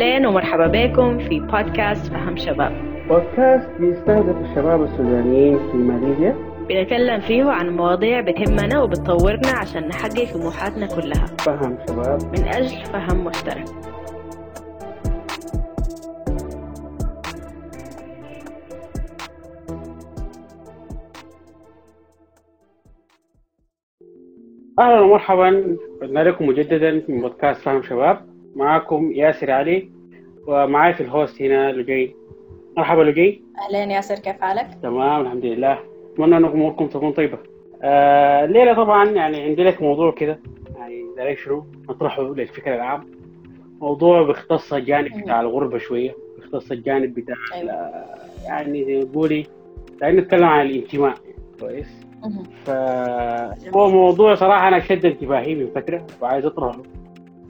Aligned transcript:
أهلين 0.00 0.26
ومرحبا 0.26 0.66
بكم 0.66 1.18
في 1.18 1.40
بودكاست 1.40 2.12
فهم 2.12 2.36
شباب. 2.36 2.72
بودكاست 3.08 3.70
بيستهدف 3.80 4.50
الشباب 4.50 4.82
السودانيين 4.82 5.58
في 5.58 5.76
ماليزيا. 5.76 6.36
بنتكلم 6.68 7.20
فيه 7.20 7.44
عن 7.44 7.76
مواضيع 7.76 8.20
بتهمنا 8.20 8.82
وبتطورنا 8.82 9.58
عشان 9.60 9.88
نحقق 9.88 10.32
طموحاتنا 10.34 10.86
كلها. 10.86 11.26
فهم 11.26 11.78
شباب. 11.88 12.22
من 12.24 12.48
أجل 12.48 12.84
فهم 12.84 13.24
مشترك. 13.24 13.64
أهلا 24.78 25.00
ومرحبا. 25.00 25.76
قلنا 26.02 26.20
لكم 26.20 26.46
مجددا 26.46 27.02
من 27.08 27.20
بودكاست 27.20 27.62
فهم 27.62 27.82
شباب. 27.82 28.29
معاكم 28.56 29.12
ياسر 29.12 29.50
علي 29.50 29.88
ومعاي 30.46 30.94
في 30.94 31.00
الهوست 31.02 31.42
هنا 31.42 31.72
لجي 31.72 32.16
مرحبا 32.76 33.02
لجي 33.02 33.42
أهلين 33.58 33.90
ياسر 33.90 34.14
كيف 34.14 34.40
حالك؟ 34.40 34.66
تمام 34.82 35.20
الحمد 35.20 35.44
لله. 35.44 35.78
أتمنى 36.14 36.36
انكم 36.36 36.52
أموركم 36.52 36.86
تكون 36.86 37.12
طيبة. 37.12 37.38
آه 37.82 38.44
الليلة 38.44 38.74
طبعا 38.74 39.10
يعني 39.10 39.42
عندي 39.42 39.62
لك 39.64 39.82
موضوع 39.82 40.10
كده. 40.12 40.38
يعني 40.76 41.04
داري 41.16 41.36
شنو؟ 41.36 41.64
نطرحه 41.88 42.22
للفكره 42.22 42.74
العام. 42.74 43.06
موضوع 43.80 44.22
بيختص 44.22 44.72
الجانب. 44.72 45.22
بتاع 45.22 45.40
الغربة 45.40 45.78
شوية 45.78 46.14
بيختص 46.38 46.70
الجانب 46.72 47.14
بتاع 47.14 47.36
أيوة. 47.54 47.70
ال- 47.72 48.04
يعني 48.44 48.84
زي 48.84 48.96
ما 48.98 49.04
تقولي 49.04 49.46
نتكلم 50.02 50.44
عن 50.44 50.66
الانتماء. 50.66 51.14
كويس. 51.60 52.00
فهو 52.66 53.90
موضوع 53.90 54.34
صراحة 54.34 54.68
أنا 54.68 54.80
شد 54.80 55.06
انتباهي 55.06 55.54
من 55.54 55.66
فترة 55.66 56.06
وعايز 56.22 56.46
أطرحه. 56.46 56.82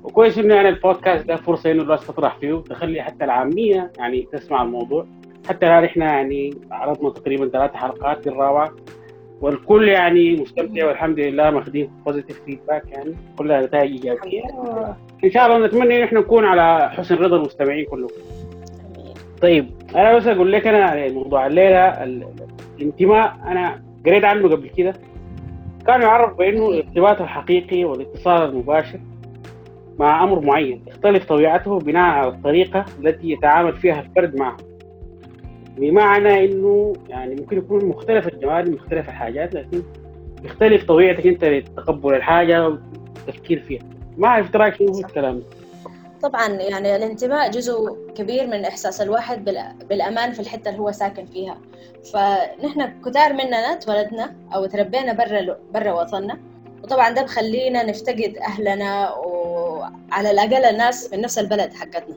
وكويس 0.04 0.38
إنه 0.38 0.54
يعني 0.54 0.68
البودكاست 0.68 1.26
ده 1.26 1.36
فرصة 1.36 1.70
إنه 1.70 1.82
الناس 1.82 2.06
تطرح 2.06 2.36
فيه 2.36 2.54
تخلي 2.70 3.02
حتى 3.02 3.24
العامية 3.24 3.90
يعني 3.98 4.28
تسمع 4.32 4.62
الموضوع. 4.62 5.06
حتى 5.48 5.66
الآن 5.66 5.84
إحنا 5.84 6.04
يعني 6.04 6.54
عرضنا 6.70 7.10
تقريبا 7.10 7.48
ثلاث 7.48 7.74
حلقات 7.74 8.26
للرابعه 8.26 8.70
والكل 9.40 9.88
يعني 9.88 10.36
مستمتع 10.36 10.86
والحمد 10.86 11.20
لله 11.20 11.50
ماخذين 11.50 11.90
positive 12.06 12.40
feedback 12.44 12.82
يعني 12.92 13.14
كلها 13.38 13.60
نتائج 13.66 13.90
إيجابية. 13.92 14.42
إن 15.24 15.30
شاء 15.30 15.46
الله 15.46 15.66
نتمنى 15.66 15.96
إن 15.98 16.02
إحنا 16.02 16.20
نكون 16.20 16.44
على 16.44 16.90
حسن 16.90 17.14
رضا 17.14 17.36
المستمعين 17.36 17.84
كلهم. 17.86 18.08
طيب 19.42 19.70
أنا 19.96 20.16
بس 20.16 20.26
أقول 20.26 20.52
لك 20.52 20.66
أنا 20.66 21.08
موضوع 21.08 21.46
الليلة 21.46 21.78
ال- 22.04 22.26
الانتماء. 22.78 23.36
أنا 23.46 23.82
قريت 24.06 24.24
عنه 24.24 24.48
قبل 24.48 24.68
كده. 24.68 24.94
كان 25.86 26.02
يعرف 26.02 26.36
بأنه 26.36 26.68
الارتباط 26.68 27.20
الحقيقي 27.20 27.84
والاتصال 27.84 28.42
المباشر 28.50 28.98
مع 30.00 30.24
أمر 30.24 30.40
معين. 30.40 30.84
تختلف 30.84 31.24
طبيعته 31.24 31.78
بناء 31.78 32.02
على 32.02 32.28
الطريقة 32.28 32.84
التي 32.98 33.30
يتعامل 33.30 33.76
فيها 33.76 34.00
الفرد 34.00 34.36
معه. 34.36 34.56
بمعنى 35.76 36.44
إنه 36.44 36.92
يعني 37.08 37.34
ممكن 37.34 37.58
يكون 37.58 37.84
مختلف 37.84 38.28
الجوانب 38.28 38.68
مختلف 38.74 39.08
الحاجات 39.08 39.54
لكن 39.54 39.82
يختلف 40.44 40.84
طبيعتك 40.84 41.26
أنت 41.26 41.44
لتقبل 41.44 42.14
الحاجة 42.14 42.68
والتفكير 42.68 43.60
فيها. 43.60 43.82
ما 44.18 44.28
أعرف 44.28 44.56
رأيك 44.56 44.74
شنو 44.74 44.88
هو 44.88 45.00
الكلام؟ 45.00 45.42
طبعا 46.22 46.48
يعني 46.48 46.96
الانتماء 46.96 47.50
جزء 47.50 47.96
كبير 48.14 48.46
من 48.46 48.64
إحساس 48.64 49.00
الواحد 49.00 49.44
بال- 49.44 49.74
بالأمان 49.88 50.32
في 50.32 50.40
الحتة 50.40 50.68
اللي 50.68 50.80
هو 50.80 50.92
ساكن 50.92 51.24
فيها. 51.24 51.58
فنحن 52.12 53.00
كتار 53.04 53.32
مننا 53.32 53.74
تولدنا 53.74 54.32
أو 54.54 54.66
تربينا 54.66 55.12
برا 55.12 55.56
برا 55.74 55.92
وطننا. 55.92 56.38
وطبعا 56.82 57.10
ده 57.10 57.22
بخلينا 57.22 57.82
نفتقد 57.82 58.36
أهلنا 58.46 59.08
وعلى 59.80 60.30
الأقل 60.30 60.64
الناس 60.64 61.12
من 61.12 61.20
نفس 61.20 61.38
البلد 61.38 61.72
حقتنا. 61.72 62.16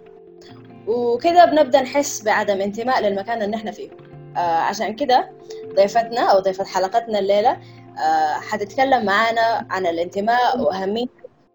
وكده 0.88 1.46
بنبدأ 1.46 1.82
نحس 1.82 2.22
بعدم 2.22 2.62
انتماء 2.62 3.02
للمكان 3.02 3.42
اللي 3.42 3.56
نحن 3.56 3.72
فيه. 3.72 3.90
آه 4.38 4.40
عشان 4.40 4.96
كده 4.96 5.32
ضيفتنا 5.76 6.22
أو 6.22 6.40
ضيفة 6.40 6.64
حلقتنا 6.64 7.20
الليلة 7.20 7.52
آه 7.52 8.34
حتتكلم 8.34 9.06
معانا 9.06 9.68
عن 9.70 9.88
الانتماء 9.88 10.60
واهميه 10.60 11.06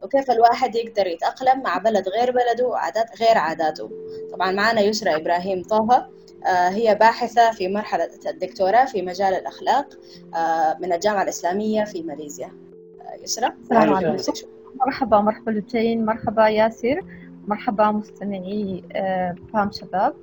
وكيف 0.02 0.30
الواحد 0.30 0.76
يقدر 0.76 1.06
يتأقلم 1.06 1.62
مع 1.62 1.78
بلد 1.78 2.08
غير 2.08 2.30
بلده 2.30 2.66
وعادات 2.66 3.22
غير 3.22 3.38
عاداته. 3.38 3.90
طبعا 4.32 4.52
معنا 4.52 4.80
يسرى 4.80 5.16
إبراهيم 5.16 5.62
طه 5.62 6.08
آه، 6.46 6.68
هي 6.68 6.94
باحثة 6.94 7.50
في 7.50 7.68
مرحلة 7.68 8.08
الدكتوراه 8.26 8.84
في 8.84 9.02
مجال 9.02 9.34
الأخلاق 9.34 9.86
آه، 10.34 10.76
من 10.80 10.92
الجامعة 10.92 11.22
الإسلامية 11.22 11.84
في 11.84 12.02
ماليزيا. 12.02 12.52
آه، 13.00 13.14
يسرى. 13.24 13.52
السلام 13.62 13.94
عليكم. 13.94 14.57
مرحبا 14.86 15.20
مرحبا 15.20 15.50
لوتين 15.50 16.04
مرحبا 16.06 16.48
ياسر 16.48 17.00
مرحبا 17.48 17.90
مستمعي 17.90 18.82
آه، 18.92 19.34
فام 19.52 19.70
شباب. 19.70 20.14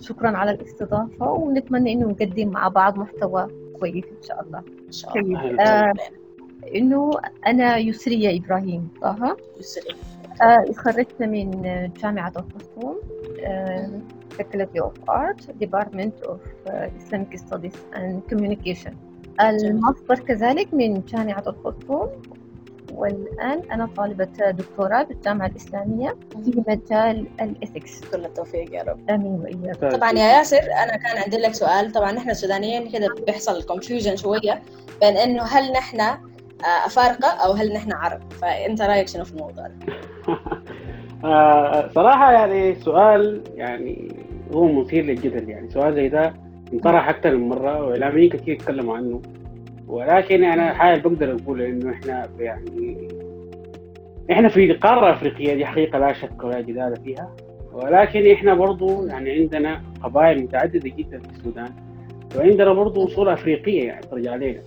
شكرا 0.00 0.36
على 0.36 0.50
الاستضافة 0.50 1.32
ونتمنى 1.32 1.92
إنه 1.92 2.06
نقدم 2.08 2.48
مع 2.48 2.68
بعض 2.68 2.98
محتوى 2.98 3.48
كويس 3.80 4.04
إن 4.04 4.22
شاء 4.22 4.42
الله. 4.42 4.58
إن 4.86 4.92
شاء 4.92 5.18
الله. 5.18 5.60
آه، 5.62 5.92
إنه 6.74 7.10
أنا 7.46 7.76
يسرية 7.76 8.38
إبراهيم 8.40 8.88
طه. 9.02 9.36
يسري 9.60 9.94
آه، 10.42 10.64
اتخرجت 10.70 11.20
من 11.20 11.66
آه، 11.66 11.90
جامعة 12.02 12.32
الخرطوم 12.36 12.96
آه، 13.44 13.90
Faculty 14.38 14.80
of 14.82 15.10
Art 15.10 15.42
Department 15.64 16.28
of 16.28 16.38
آه، 16.68 16.90
Islamic 16.98 17.38
Studies 17.38 17.76
and 17.94 18.32
Communication. 18.34 18.92
الماستر 19.40 20.18
كذلك 20.18 20.74
من 20.74 21.02
جامعة 21.04 21.44
الخرطوم 21.46 22.08
والآن 22.98 23.62
أنا 23.72 23.88
طالبة 23.96 24.50
دكتوراه 24.50 25.02
بالجامعة 25.02 25.46
الإسلامية. 25.46 26.16
في 26.44 26.62
مجال 26.68 27.26
الإثكس 27.40 28.00
كل 28.04 28.24
التوفيق 28.24 28.74
يا 28.74 28.82
رب. 28.82 29.10
آمين 29.10 29.32
وإياك 29.32 29.94
طبعا 29.94 30.12
يا 30.12 30.38
ياسر 30.38 30.62
أنا 30.62 30.96
كان 30.96 31.22
عندي 31.22 31.36
لك 31.36 31.54
سؤال. 31.54 31.92
طبعا 31.92 32.12
نحن 32.12 32.30
السودانيين 32.30 32.90
كده 32.90 33.08
بيحصل 33.26 33.62
كونفيوجن 33.62 34.16
شوية 34.16 34.62
بين 35.00 35.16
إنه 35.16 35.42
هل 35.42 35.72
نحن 35.72 36.00
آه، 36.00 36.86
أفارقة 36.86 37.28
أو 37.28 37.52
هل 37.52 37.72
نحن 37.72 37.92
عرب؟ 37.92 38.32
فأنت 38.32 38.82
رأيك 38.82 39.08
شنو 39.08 39.24
في 39.24 39.32
الموضوع 39.32 39.66
ده؟ 39.66 39.74
آه، 41.24 41.88
صراحة 41.88 42.32
يعني 42.32 42.74
سؤال 42.74 43.42
يعني 43.54 44.16
هو 44.52 44.66
مثير 44.66 45.04
للجدل. 45.04 45.48
يعني 45.48 45.70
سؤال 45.70 45.94
زي 45.94 46.08
ده 46.08 46.34
انطرح 46.72 47.08
أكثر 47.08 47.36
من 47.36 47.48
مرة 47.48 47.84
وإعلاميين 47.84 48.30
كثير 48.30 48.54
يتكلموا 48.54 48.96
عنه. 48.96 49.22
ولكن 49.88 50.44
أنا 50.44 50.74
حاجة 50.74 51.00
بقدر 51.00 51.36
أقول 51.42 51.62
إنه 51.62 51.90
إحنا 51.92 52.28
يعني 52.38 53.08
إحنا 54.30 54.48
في 54.48 54.72
قارة 54.72 55.12
أفريقية 55.12 55.54
دي 55.54 55.66
حقيقة 55.66 55.98
لا 55.98 56.12
شك 56.12 56.44
ولا 56.44 56.60
جدال 56.60 56.96
فيها. 57.04 57.36
ولكن 57.72 58.30
إحنا 58.30 58.54
برضو 58.54 59.06
يعني 59.06 59.30
عندنا 59.30 59.82
قبائل 60.02 60.42
متعددة 60.42 60.90
جدا 60.96 61.18
في 61.18 61.28
السودان 61.30 61.68
وعندنا 62.36 62.72
برضو 62.72 63.04
أصول 63.04 63.28
أفريقية 63.28 63.86
يعني 63.86 64.06
ترجع 64.06 64.34
لنا. 64.36 64.60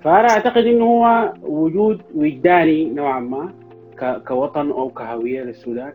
فأنا 0.00 0.28
أعتقد 0.30 0.64
إنه 0.66 0.84
هو 0.84 1.32
وجود 1.42 2.02
وجداني 2.14 2.84
نوعا 2.84 3.20
ما 3.20 3.52
كوطن 4.28 4.70
أو 4.70 4.88
كهوية 4.88 5.42
للسودان. 5.42 5.92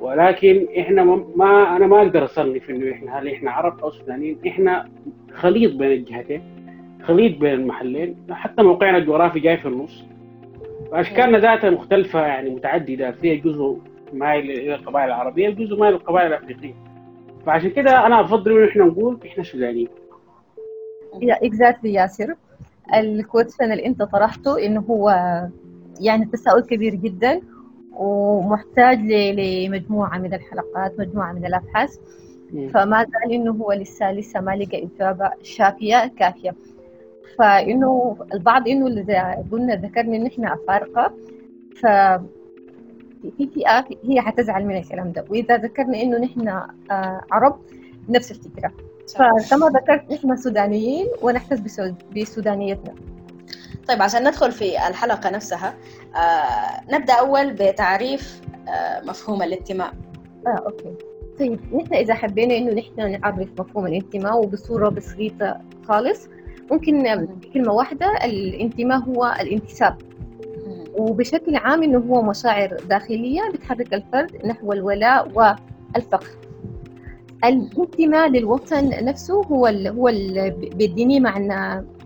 ولكن 0.00 0.66
إحنا 0.78 1.04
ما 1.36 1.76
أنا 1.76 1.86
ما 1.86 1.98
أقدر 1.98 2.24
أصنف 2.24 2.70
إنه 2.70 2.92
إحنا 2.92 3.18
هل 3.18 3.28
إحنا 3.28 3.50
عرب 3.50 3.80
أو 3.80 3.90
سودانيين. 3.90 4.38
إحنا 4.46 4.88
خليط 5.34 5.76
بين 5.76 5.92
الجهتين. 5.92 6.42
خليط 7.06 7.38
بين 7.38 7.54
المحلين 7.54 8.16
حتى 8.30 8.62
موقعنا 8.62 8.98
الجغرافي 8.98 9.40
جاي 9.40 9.56
في 9.56 9.68
النص. 9.68 10.04
وأشكالنا 10.92 11.38
ذاتها 11.38 11.70
مختلفة 11.70 12.26
يعني 12.26 12.50
متعددة 12.50 13.10
فيها 13.12 13.42
جزء 13.42 13.78
مايل 14.12 14.50
إلى 14.50 14.74
القبائل 14.74 15.06
العربية 15.06 15.48
وجزء 15.48 15.76
مايل 15.76 15.92
للقبائل 15.92 16.26
الأفريقية. 16.26 16.74
فعشان 17.46 17.70
كده 17.70 18.06
أنا 18.06 18.20
أفضل 18.20 18.58
إنه 18.58 18.68
إحنا 18.70 18.84
نقول 18.84 19.18
إحنا 19.26 19.44
سودانيين. 19.44 19.88
yeah 21.22 21.46
exactly 21.46 21.92
ياسر 21.92 22.34
ال 22.94 23.03
question 23.03 23.72
اللي 23.72 23.86
أنت 23.86 24.02
طرحته 24.02 24.66
إنه 24.66 24.80
هو 24.80 25.10
يعني 26.00 26.24
تساؤل 26.24 26.62
كبير 26.62 26.94
جدا 26.94 27.40
ومحتاج 27.92 28.98
ل- 28.98 29.36
لمجموعة 29.66 30.18
من 30.18 30.34
الحلقات 30.34 31.00
مجموعة 31.00 31.32
من 31.32 31.46
الأبحاث. 31.46 31.96
فما 32.74 33.04
زال 33.04 33.32
إنه 33.32 33.50
هو 33.52 33.72
لسه 33.72 34.12
لسه 34.12 34.40
ما 34.40 34.56
لقى 34.56 34.88
إجابة 34.96 35.30
شافية 35.42 36.06
كافية. 36.18 36.54
فإنه 37.38 38.16
البعض 38.34 38.68
إنه 38.68 38.86
اللي 38.86 39.44
قلنا 39.52 39.74
ذكرنا 39.74 40.16
إن 40.16 40.26
إحنا 40.26 40.54
افارقه 40.54 41.12
ف 41.80 41.86
في 43.38 43.48
فئة 43.54 43.84
هي 44.04 44.20
حتزعل 44.20 44.66
من 44.66 44.76
الكلام 44.76 45.12
ده. 45.12 45.24
وإذا 45.30 45.56
ذكرنا 45.56 46.02
إنه 46.02 46.18
نحن 46.18 46.48
آه، 46.48 47.20
عرب 47.32 47.58
نفس 48.08 48.30
الفكرة. 48.30 48.72
فكما 49.16 49.68
ذكرت 49.68 50.12
نحن 50.12 50.36
سودانيين 50.36 51.06
ونحتز 51.22 51.60
بسو- 51.60 51.94
بسودانيتنا. 52.16 52.94
طيب 53.88 54.02
عشان 54.02 54.28
ندخل 54.28 54.52
في 54.52 54.88
الحلقة 54.88 55.30
نفسها 55.30 55.74
آه 56.16 56.94
نبدأ 56.94 57.12
أول 57.14 57.52
بتعريف 57.52 58.40
آه 58.68 59.00
مفهوم 59.04 59.42
الإنتماء. 59.42 59.92
آه 60.46 60.50
أوكي. 60.66 60.94
طيب 61.38 61.60
نحن 61.74 61.94
إذا 61.94 62.14
حبينا 62.14 62.56
إنه 62.56 62.72
نحن 62.74 63.20
نعرف 63.20 63.48
مفهوم 63.60 63.86
الإنتماء 63.86 64.36
وبصورة 64.38 64.88
بسيطة 64.88 65.60
خالص 65.88 66.28
ممكن 66.70 67.26
بكلمة 67.42 67.72
واحدة 67.72 68.06
الانتماء 68.24 68.98
هو 68.98 69.36
الانتساب. 69.40 69.96
وبشكل 70.98 71.56
عام 71.56 71.82
إنه 71.82 71.98
هو 71.98 72.22
مشاعر 72.22 72.76
داخلية 72.88 73.40
بتحرك 73.54 73.94
الفرد 73.94 74.46
نحو 74.46 74.72
الولاء 74.72 75.56
الفقر 75.96 76.28
الانتماء 77.44 78.28
للوطن 78.28 79.04
نفسه 79.04 79.42
هو 79.42 79.66
ال 79.66 79.88
هو 79.88 80.08
ال 80.08 80.50
بيديني 80.50 81.20
معنى 81.20 81.54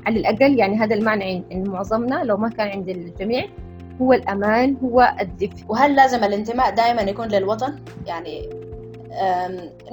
على 0.06 0.20
الأقل 0.20 0.58
يعني 0.58 0.76
هذا 0.76 0.94
المعنى 0.94 1.44
عند 1.52 1.68
معظمنا 1.68 2.24
لو 2.24 2.36
ما 2.36 2.48
كان 2.48 2.68
عند 2.68 2.88
الجميع 2.88 3.44
هو 4.02 4.12
الأمان 4.12 4.76
هو 4.82 5.14
الدفء. 5.20 5.64
وهل 5.68 5.96
لازم 5.96 6.24
الانتماء 6.24 6.74
دائما 6.74 7.02
يكون 7.02 7.28
للوطن؟ 7.28 7.74
يعني 8.06 8.48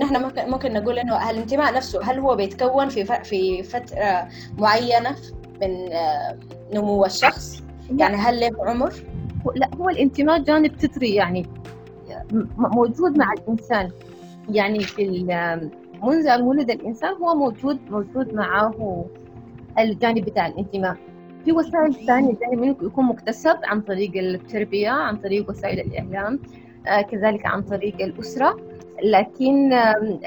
نحن 0.01 0.23
ممكن 0.23 0.49
ممكن 0.49 0.73
نقول 0.73 0.99
إنه 0.99 1.29
الانتماء 1.29 1.73
نفسه 1.73 2.03
هل 2.03 2.19
هو 2.19 2.35
بيتكون 2.35 2.89
في 2.89 3.05
في 3.23 3.63
فترة 3.63 4.27
معينة 4.57 5.15
من 5.61 5.89
نمو 6.73 7.05
الشخص؟ 7.05 7.63
يعني 7.97 8.15
هل 8.15 8.39
له 8.39 8.51
عمر؟ 8.59 8.93
لا 9.55 9.69
هو 9.77 9.89
الانتماء 9.89 10.39
جانب 10.43 10.75
فطري 10.79 11.15
يعني 11.15 11.45
موجود 12.57 13.17
مع 13.17 13.33
الإنسان 13.33 13.91
يعني 14.49 14.79
في 14.79 15.23
منذ 16.03 16.27
ان 16.27 16.41
ولد 16.41 16.69
الإنسان 16.69 17.13
هو 17.13 17.35
موجود 17.35 17.79
موجود 17.89 18.33
معه 18.33 19.05
الجانب 19.79 20.25
بتاع 20.25 20.47
الانتماء 20.47 20.95
في 21.45 21.51
وسائل 21.51 22.05
ثانية 22.07 22.35
ممكن 22.51 22.85
يكون 22.85 23.05
مكتسب 23.05 23.57
عن 23.63 23.81
طريق 23.81 24.11
التربية 24.17 24.89
عن 24.89 25.17
طريق 25.17 25.49
وسائل 25.49 25.79
الإعلام 25.79 26.39
آه 26.87 27.01
كذلك 27.01 27.45
عن 27.45 27.61
طريق 27.61 28.01
الأسرة 28.01 28.57
لكن 29.03 29.73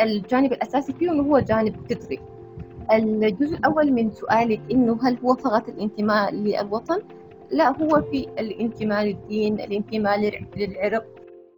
الجانب 0.00 0.52
الأساسي 0.52 0.92
فيه 0.92 1.10
إنه 1.10 1.22
هو 1.22 1.38
جانب 1.38 1.76
فطري 1.90 2.20
الجزء 2.92 3.56
الأول 3.56 3.92
من 3.92 4.10
سؤالك 4.10 4.60
إنه 4.70 4.98
هل 5.02 5.18
هو 5.24 5.34
فقط 5.34 5.68
الانتماء 5.68 6.34
للوطن؟ 6.34 7.02
لا 7.50 7.82
هو 7.82 8.02
في 8.02 8.26
الانتماء 8.38 9.04
للدين 9.04 9.54
الانتماء 9.60 10.20
للعرق 10.56 11.04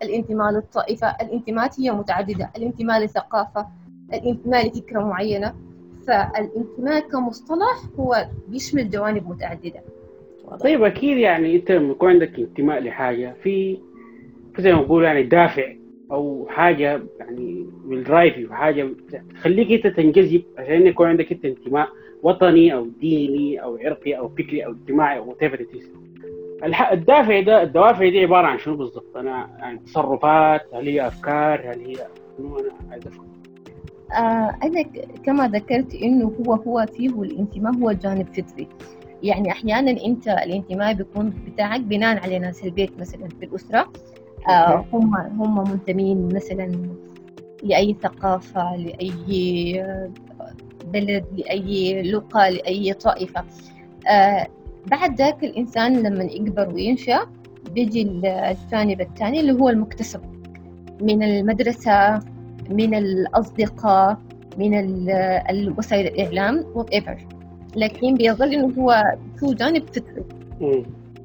الانتماء 0.03 0.53
للطائفة 0.53 1.17
الانتماءات 1.21 1.81
هي 1.81 1.91
متعددة 1.91 2.51
الانتماء 2.57 3.05
لثقافة 3.05 3.67
الانتماء 4.15 4.69
لفكرة 4.69 5.01
معينة. 5.01 5.55
فالانتماء 6.07 7.01
كمصطلح 7.01 7.83
هو 7.99 8.29
بيشمل 8.49 8.91
جوانب 8.91 9.29
متعددة. 9.29 9.81
طيب 10.61 10.83
أكيد 10.83 11.19
يعني 11.19 11.57
أنت 11.57 11.71
لما 11.71 11.91
يكون 11.91 12.11
عندك 12.11 12.39
انتماء 12.39 12.81
لحاجة 12.81 13.37
في 13.43 13.79
زي 14.59 14.73
ما 14.73 14.81
نقول 14.81 15.05
يعني 15.05 15.23
دافع 15.23 15.73
أو 16.11 16.47
حاجة 16.49 17.03
يعني 17.19 17.67
بالدرايف 17.85 18.53
حاجة 18.53 18.89
تخليك 19.35 19.87
أنت 19.87 19.97
تنجذب 19.97 20.43
عشان 20.59 20.87
يكون 20.87 21.09
عندك 21.09 21.33
أنت 21.33 21.45
انتماء 21.45 21.89
وطني 22.23 22.75
أو 22.75 22.87
ديني 23.01 23.63
أو 23.63 23.77
عرقي 23.77 24.19
أو 24.19 24.29
فكري 24.29 24.65
أو 24.67 24.73
اجتماعي 24.73 25.23
it 25.43 25.77
is. 25.77 25.85
الدافع 26.93 27.41
ده 27.41 27.63
الدوافع 27.63 28.09
دي 28.09 28.21
عبارة 28.21 28.47
عن 28.47 28.59
شنو 28.59 28.77
بالضبط؟ 28.77 29.17
أنا 29.17 29.51
يعني 29.59 29.79
تصرفات 29.79 30.75
هل 30.75 30.89
هي 30.89 31.07
أفكار 31.07 31.73
هل 31.73 31.81
هي 31.87 31.95
شنو 32.39 32.59
أنا 32.59 32.71
عايز 32.91 33.03
آه 34.13 34.57
أنا 34.63 34.83
كما 35.25 35.49
ذكرت 35.49 35.95
إنه 35.95 36.33
هو 36.41 36.55
هو 36.55 36.87
فيه 36.97 37.23
الانتماء 37.23 37.75
هو 37.75 37.93
جانب 37.93 38.27
فطري. 38.27 38.69
يعني 39.23 39.51
أحيانا 39.51 39.91
أنت 39.91 40.29
الانتماء 40.29 40.95
بيكون 40.95 41.33
بتاعك 41.47 41.81
بناء 41.81 42.23
على 42.25 42.39
ناس 42.39 42.65
البيت 42.65 42.91
مثلا 43.01 43.29
في 43.29 43.45
الأسرة. 43.45 43.93
آه 44.49 44.85
هم 44.93 45.17
هم 45.17 45.71
منتمين 45.71 46.35
مثلا 46.35 46.73
لأي 47.63 47.97
ثقافة 48.03 48.77
لأي 48.77 49.85
بلد 50.93 51.25
لأي 51.37 52.03
لغة 52.03 52.49
لأي 52.49 52.93
طائفة. 52.93 53.45
آه 54.09 54.47
بعد 54.87 55.19
ذاك 55.19 55.45
الإنسان 55.45 56.03
لما 56.03 56.25
يكبر 56.25 56.75
وينشأ 56.75 57.27
بيجي 57.75 58.03
الجانب 58.03 59.01
الثاني 59.01 59.41
اللي 59.41 59.53
هو 59.53 59.69
المكتسب. 59.69 60.21
من 61.01 61.23
المدرسة 61.23 62.21
من 62.71 62.95
الأصدقاء 62.95 64.19
من 64.59 64.75
وسائل 65.79 66.07
الإعلام 66.07 66.65
whatever. 66.75 67.19
لكن 67.77 68.15
بيظل 68.15 68.55
إنه 68.55 68.75
هو 68.79 69.05
شو 69.41 69.53
جانب 69.53 69.83
فطري. 69.87 70.25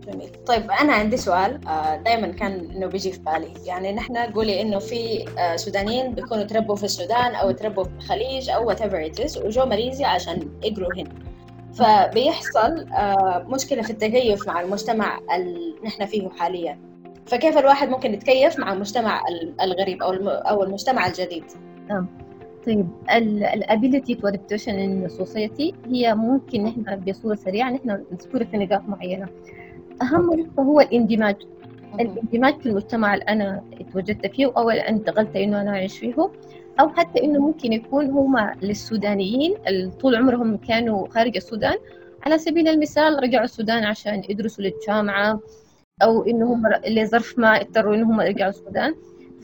جميل. 0.07 0.29
طيب 0.45 0.71
أنا 0.71 0.93
عندي 0.93 1.17
سؤال 1.17 1.59
دائما 2.05 2.27
كان 2.27 2.51
إنه 2.75 2.87
بيجي 2.87 3.11
في 3.11 3.19
بالي. 3.19 3.53
يعني 3.65 3.93
نحن 3.93 4.17
قولي 4.17 4.61
إنه 4.61 4.79
في 4.79 5.25
سودانيين 5.55 6.13
بيكونوا 6.13 6.43
تربوا 6.43 6.75
في 6.75 6.83
السودان 6.83 7.35
أو 7.35 7.51
تربوا 7.51 7.83
في 7.83 7.89
الخليج 7.97 8.51
it 8.51 9.19
is 9.19 9.45
وجو 9.45 9.65
ماليزيا 9.65 10.07
عشان 10.07 10.49
يقروا 10.63 10.89
هنا. 10.97 11.09
فبيحصل 11.73 12.85
مشكلة 13.49 13.81
في 13.81 13.89
التكيف 13.89 14.47
مع 14.47 14.61
المجتمع 14.61 15.19
اللي 15.35 15.75
نحن 15.85 16.05
فيه 16.05 16.29
حاليا. 16.29 16.79
فكيف 17.25 17.57
الواحد 17.57 17.89
ممكن 17.89 18.13
يتكيف 18.13 18.59
مع 18.59 18.73
المجتمع 18.73 19.21
الغريب 19.61 20.03
أو 20.03 20.13
أو 20.29 20.63
المجتمع 20.63 21.07
الجديد؟ 21.07 21.43
طيب 22.65 22.87
ال 23.53 23.61
ability 23.61 24.15
to 24.15 24.29
adaptation 24.31 24.71
in 24.71 25.11
society 25.21 25.73
هي 25.91 26.15
ممكن 26.15 26.63
نحن 26.63 26.95
بصورة 26.95 27.35
سريعة 27.35 27.71
نحن 27.71 28.03
نذكرها 28.11 28.45
في 28.45 28.57
نقاط 28.57 28.81
معينة. 28.87 29.27
أهم 30.01 30.33
نقطة 30.33 30.63
هو 30.63 30.81
الاندماج. 30.81 31.35
الاندماج 31.99 32.59
في 32.59 32.65
المجتمع 32.65 33.13
اللي 33.13 33.25
أنا 33.25 33.63
اتوجدت 33.81 34.27
فيه 34.27 34.53
أو 34.57 34.69
اللي 34.69 34.81
انتقلت 34.81 35.35
إنه 35.35 35.61
أنا 35.61 35.71
أعيش 35.71 35.97
فيه 35.97 36.29
أو 36.79 36.89
حتى 36.89 37.23
إنه 37.23 37.39
ممكن 37.39 37.73
يكون 37.73 38.09
هم 38.09 38.51
للسودانيين 38.61 39.55
اللي 39.67 39.91
طول 39.91 40.15
عمرهم 40.15 40.57
كانوا 40.57 41.07
خارج 41.07 41.35
السودان 41.35 41.75
على 42.23 42.37
سبيل 42.37 42.67
المثال 42.67 43.23
رجعوا 43.23 43.43
السودان 43.43 43.83
عشان 43.83 44.21
يدرسوا 44.29 44.63
للجامعة 44.63 45.39
أو 46.03 46.23
إنه 46.23 46.53
هم 46.53 46.67
لظرف 46.87 47.39
ما 47.39 47.61
اضطروا 47.61 47.95
إنهم 47.95 48.21
يرجعوا 48.21 48.49
السودان. 48.49 48.95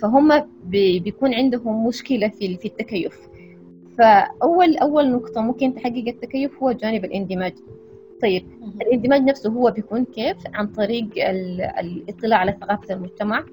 فهم 0.01 0.47
بيكون 0.65 1.33
عندهم 1.33 1.87
مشكلة 1.87 2.27
في 2.27 2.57
في 2.57 2.67
التكيف. 2.67 3.19
فأول 3.97 4.77
أول 4.77 5.11
نقطة 5.11 5.41
ممكن 5.41 5.75
تحقق 5.75 6.03
التكيف 6.07 6.63
هو 6.63 6.71
جانب 6.71 7.05
الاندماج. 7.05 7.53
طيب 8.21 8.45
الاندماج 8.81 9.21
نفسه 9.21 9.49
هو 9.49 9.71
بيكون 9.71 10.05
كيف؟ 10.05 10.37
عن 10.53 10.67
طريق 10.67 11.07
الاطلاع 11.79 12.39
على 12.39 12.57
ثقافة 12.61 12.93
المجتمع 12.93 13.43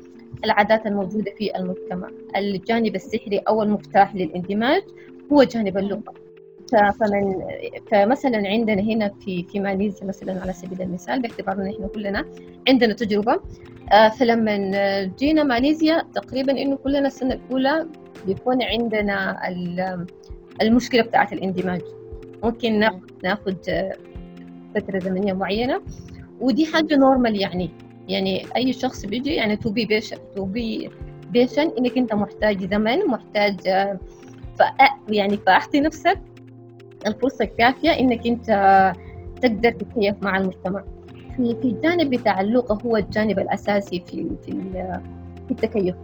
العادات 0.44 0.86
الموجودة 0.86 1.32
في 1.38 1.56
المجتمع. 1.56 2.08
الجانب 2.36 2.94
السحري 2.94 3.38
أو 3.38 3.62
المفتاح 3.62 4.14
للاندماج 4.14 4.82
هو 5.32 5.42
جانب 5.42 5.78
اللغة. 5.78 6.14
فمن 7.00 7.34
فمثلا 7.90 8.48
عندنا 8.48 8.82
هنا 8.82 9.08
في 9.08 9.44
في 9.44 9.60
ماليزيا 9.60 10.06
مثلا 10.06 10.40
على 10.40 10.52
سبيل 10.52 10.82
المثال 10.82 11.22
باعتبارنا 11.22 11.70
إحنا 11.70 11.86
كلنا 11.86 12.24
عندنا 12.68 12.94
تجربة. 12.94 13.40
فلما 14.18 15.04
جينا 15.18 15.42
ماليزيا 15.42 16.02
تقريبا 16.14 16.52
إنه 16.52 16.76
كلنا 16.76 17.06
السنة 17.06 17.34
الأولى 17.34 17.86
بيكون 18.26 18.62
عندنا 18.62 19.38
المشكلة 20.62 21.02
بتاعت 21.02 21.32
الاندماج. 21.32 21.80
ممكن 22.44 22.90
ناخذ 23.22 23.54
فترة 24.80 24.98
زمنية 24.98 25.32
معينة 25.32 25.80
ودي 26.40 26.66
حاجة 26.66 26.96
normal 26.96 27.40
يعني. 27.40 27.70
يعني 28.08 28.46
أي 28.56 28.72
شخص 28.72 29.06
بيجي 29.06 29.34
يعني 29.34 29.56
to 29.56 29.70
be 29.70 29.84
patient 29.84 30.16
to 30.36 30.44
be 30.44 30.90
patient 31.30 31.70
إنك 31.78 31.98
أنت 31.98 32.14
محتاج 32.14 32.70
زمن 32.70 33.06
محتاج 33.06 33.56
يعني 35.08 35.36
فاعطي 35.36 35.80
نفسك 35.80 36.18
الفرصة 37.06 37.44
الكافية 37.44 37.90
إنك 37.90 38.26
أنت 38.26 38.46
تقدر 39.42 39.70
تتكيف 39.70 40.14
مع 40.22 40.38
المجتمع. 40.38 40.84
في 41.36 41.56
في 41.62 41.68
الجانب 41.68 42.10
بتاع 42.10 42.40
اللغة 42.40 42.78
هو 42.86 42.96
الجانب 42.96 43.38
الأساسي 43.38 44.02
في 44.06 44.30
في 44.46 44.52
في 45.46 45.50
التكيف. 45.50 45.94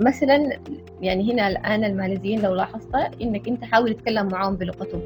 مثلا 0.00 0.58
يعني 1.00 1.32
هنا 1.32 1.48
الآن 1.48 1.84
الماليزيين 1.84 2.40
لو 2.42 2.54
لاحظت 2.54 2.94
إنك 3.22 3.48
أنت 3.48 3.64
حاول 3.64 3.94
تتكلم 3.94 4.28
معاهم 4.28 4.56
بلغتهم. 4.56 5.00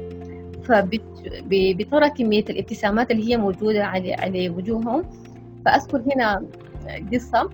فبترى 0.69 2.09
كمية 2.09 2.45
الابتسامات 2.49 3.11
اللي 3.11 3.29
هي 3.29 3.37
موجودة 3.37 3.85
على 3.85 4.13
على 4.13 4.49
وجوههم. 4.49 5.03
فأذكر 5.65 6.01
هنا 6.15 6.45
قصة 7.13 7.49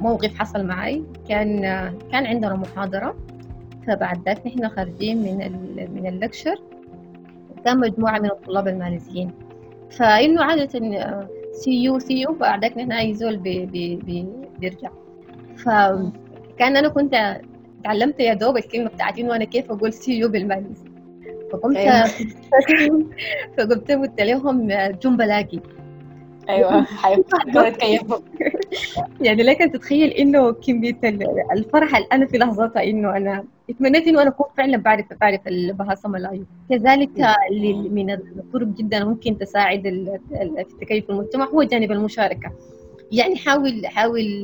موقف 0.00 0.38
حصل 0.38 0.66
معي. 0.66 1.02
كان 1.28 1.60
كان 2.12 2.26
عندنا 2.26 2.54
محاضرة. 2.54 3.16
فبعد 3.86 4.22
ذاك 4.26 4.46
نحن 4.46 4.68
خارجين 4.68 5.22
من 5.22 5.36
من 5.94 6.06
ال 6.06 6.12
lecture. 6.12 6.56
كان 7.64 7.78
مجموعة 7.80 8.18
من 8.18 8.30
الطلاب 8.30 8.68
الماليزيين. 8.68 9.30
فإنه 9.90 10.44
عادة 10.44 10.68
see 11.52 11.70
you 11.70 11.98
see 11.98 12.20
you 12.20 12.32
بعد 12.34 12.62
ذاك 12.64 12.76
نحن 12.76 12.92
أي 12.92 13.14
زول 13.14 13.36
بي 13.36 13.66
بي 13.66 13.96
بي 13.96 14.26
بيرجع. 14.58 14.90
فكان 15.56 16.76
أنا 16.76 16.88
كنت 16.88 17.40
تعلمت 17.84 18.20
يا 18.20 18.34
دوب 18.34 18.56
الكلمة 18.56 18.90
بتاعتي 18.90 19.20
إنه 19.20 19.36
أنا 19.36 19.44
كيف 19.44 19.70
أقول 19.70 19.92
see 19.92 20.18
you 20.18 20.28
بالماليزي. 20.28 20.89
فقمت 21.52 21.78
فقمت 23.58 23.90
قلت 23.90 24.20
لهم 24.20 24.68
jumpa 25.02 25.34
lagi 25.34 25.60
أيوه 26.48 26.84
حيتكيفوا 27.02 28.18
يعني 29.26 29.42
لك 29.42 29.62
ان 29.62 29.72
تتخيل 29.72 30.10
إنه 30.10 30.52
كميه 30.52 30.98
الفرحه 31.52 31.98
اللي 31.98 32.08
أنا 32.12 32.26
في 32.26 32.38
لحظتها 32.38 32.84
إنه 32.84 33.16
أنا 33.16 33.44
اتمنيت 33.70 34.08
إنه 34.08 34.22
أنا 34.22 34.30
أكون 34.30 34.46
فعلا 34.56 34.76
بعرف 34.76 35.06
بعرف 35.20 35.48
ال 35.48 35.57
bahasa 35.57 36.08
melayu 36.08 36.44
كذلك 36.70 37.10
من 37.90 38.10
الطرق 38.10 38.66
جدا 38.66 39.04
ممكن 39.04 39.38
تساعد 39.38 39.82
في 40.28 40.72
التكيف 40.72 41.04
في 41.06 41.12
المجتمع 41.12 41.44
هو 41.44 41.62
جانب 41.62 41.92
المشاركة. 41.92 42.52
يعني 43.12 43.36
حاول 43.36 43.86
حاول 43.86 44.42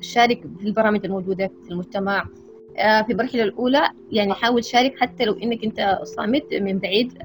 شارك 0.00 0.40
في 0.58 0.66
البرامج 0.66 1.04
الموجودة 1.04 1.50
في 1.64 1.70
المجتمع. 1.70 2.18
آه، 2.20 2.43
في 2.76 3.06
المرحلة 3.10 3.42
الأولى 3.42 3.90
يعني 4.12 4.34
حاول 4.34 4.64
شارك 4.64 4.98
حتى 5.00 5.24
لو 5.24 5.32
إنك 5.32 5.64
أنت 5.64 5.98
صامت 6.02 6.54
من 6.54 6.78
بعيد 6.78 7.18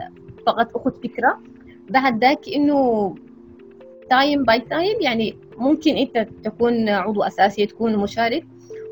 فقط 0.45 0.75
أخذ 0.75 0.91
فكرة. 1.03 1.39
بعد 1.89 2.23
ذاك 2.23 2.49
إنه 2.49 3.15
time 4.09 4.43
by 4.43 4.59
time 4.59 5.01
يعني 5.01 5.37
ممكن 5.57 5.97
أنت 5.97 6.27
تكون 6.43 6.89
عضو 6.89 7.23
أساسي 7.23 7.65
تكون 7.65 7.95
مشارك. 7.95 8.45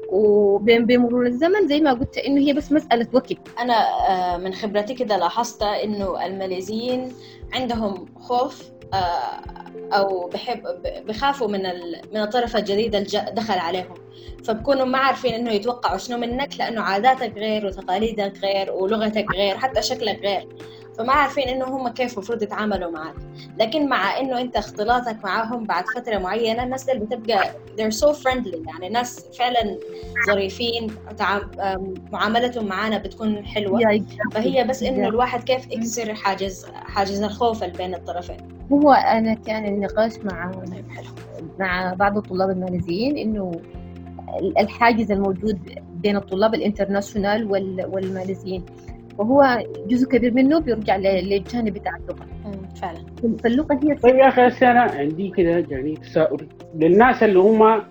وبمرور 0.10 1.26
الزمن 1.26 1.68
زي 1.68 1.82
ما 1.82 1.94
قلت 1.94 2.18
إنه 2.18 2.42
هي 2.42 2.54
بس 2.54 2.72
مسألة 2.72 3.08
وقت. 3.14 3.34
أنا 3.60 3.74
آه، 4.10 4.38
من 4.38 4.54
خبرتي 4.54 4.94
كده 4.94 5.18
لاحظت 5.18 5.64
إنه 5.64 6.26
الماليزيين 6.26 7.12
عندهم 7.54 8.06
خوف 8.16 8.70
آه، 8.94 9.42
أو 9.94 10.30
بحب 10.30 10.64
بخافوا 11.08 11.48
من 11.48 11.64
من 12.14 12.22
الطرف 12.22 12.56
الجديد 12.56 12.96
دخل 13.34 13.60
عليهم. 13.60 13.96
فبكونوا 14.44 14.86
ما 14.86 14.98
عارفين 14.98 15.34
إنه 15.34 15.52
يتوقعوا 15.52 15.98
شنو 15.98 16.18
منك 16.18 16.58
لأنه 16.60 16.82
عاداتك 16.82 17.34
غير 17.38 17.66
وتقاليدك 17.66 18.34
غير 18.44 18.72
ولغتك 18.72 19.26
غير 19.36 19.58
حتى 19.58 19.82
شكلك 19.82 20.20
غير. 20.24 20.48
فما 20.98 21.14
عارفين 21.14 21.48
إنه 21.48 21.66
هم 21.66 21.88
كيف 21.90 22.14
المفروض 22.14 22.44
يتعاملوا 22.44 22.92
معك. 22.92 23.14
لكن 23.60 23.90
مع 23.90 24.20
إنه 24.20 24.42
أنت 24.42 24.56
اختلاطك 24.56 25.18
معاهم 25.24 25.64
بعد 25.64 25.84
فترة 25.96 26.18
معينة 26.18 26.64
الناس 26.64 26.90
اللي 26.90 27.06
بتبقى 27.06 27.44
they're 27.78 27.94
so 27.94 28.14
friendly. 28.16 28.68
يعني 28.68 28.90
ناس 28.90 29.26
فعلا 29.40 29.78
ظريفين 30.28 30.88
معاملتهم 32.12 32.66
معانا 32.66 32.98
بتكون 32.98 33.46
حلوة. 33.46 33.82
يا 33.82 34.06
فهي 34.32 34.64
بس 34.64 34.84
إنه. 34.84 35.08
الواحد 35.08 35.44
كيف 35.44 35.72
يكسر 35.72 36.14
حاجز 36.14 36.66
حاجز 36.66 37.22
الخوف 37.24 37.64
اللي 37.64 37.78
بين 37.78 37.96
الطرفين. 37.96 38.38
هو 38.72 38.92
أنا 38.92 39.34
كان 39.34 39.66
النقاش 39.66 40.18
مع 40.18 40.52
مع 41.60 41.94
بعض 41.94 42.18
الطلاب 42.18 42.50
الماليزيين 42.50 43.18
إنه 43.18 43.52
الحاجز 44.60 45.12
الموجود 45.12 45.60
بين 45.94 46.16
الطلاب 46.16 46.54
الانترناشونال 46.56 47.52
وال- 47.52 47.86
والماليزيين. 47.94 48.66
وهو 49.18 49.64
جزء 49.88 50.08
كبير 50.12 50.34
منه 50.34 50.60
بيرجع 50.60 50.96
ل- 50.98 51.30
للجانب 51.30 51.74
بتاع 51.74 51.92
اللغة. 51.96 52.26
مم، 52.46 52.68
فعلا. 52.82 53.00
فاللغة 53.44 53.80
هي 53.84 53.96
طيب 53.96 54.16
يا 54.16 54.28
أخي 54.28 54.48
هسه 54.48 54.72
أنا 54.72 54.82
عندي 54.82 55.30
كده 55.30 55.66
يعني 55.70 55.96
تساؤل 55.96 56.48
للناس 56.76 57.24
اللي 57.24 57.40
هم 57.40 57.82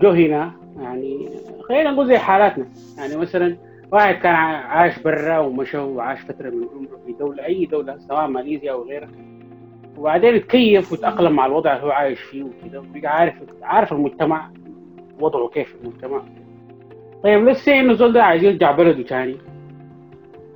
جو 0.00 0.10
هنا 0.10 0.52
يعني 0.80 1.28
خلينا 1.68 1.90
نقول 1.90 2.06
زي 2.08 2.18
حالاتنا. 2.18 2.66
يعني 2.98 3.16
مثلا 3.16 3.56
واحد 3.92 4.14
كان 4.14 4.34
ع- 4.34 4.66
عاش 4.66 4.98
برا 4.98 5.38
ومشى 5.38 5.78
وعاش 5.78 6.20
فترة 6.20 6.50
من 6.50 6.66
عمره 6.76 7.00
في 7.06 7.12
دولة 7.12 7.46
أي 7.46 7.64
دولة 7.64 7.98
سواء 7.98 8.26
ماليزيا 8.26 8.72
أو 8.72 8.82
غيرها. 8.82 9.08
وبعدين 9.98 10.34
اتكيف 10.34 10.92
وتاقلم 10.92 11.32
مع 11.32 11.46
الوضع 11.46 11.72
اللي 11.76 11.86
هو 11.86 11.90
عايش 11.90 12.20
فيه 12.20 12.42
وكده 12.42 12.80
وبقى 12.80 13.16
عارف 13.18 13.34
عارف 13.62 13.92
المجتمع 13.92 14.50
وضعه 15.20 15.48
كيف 15.48 15.68
في 15.68 15.84
المجتمع. 15.84 16.22
طيب 17.24 17.48
لسه 17.48 17.80
إنه 17.80 17.94
زول 17.94 18.12
ده 18.12 18.22
عايز 18.24 18.44
يرجع 18.44 18.70
بلده 18.72 19.02
ثاني 19.02 19.36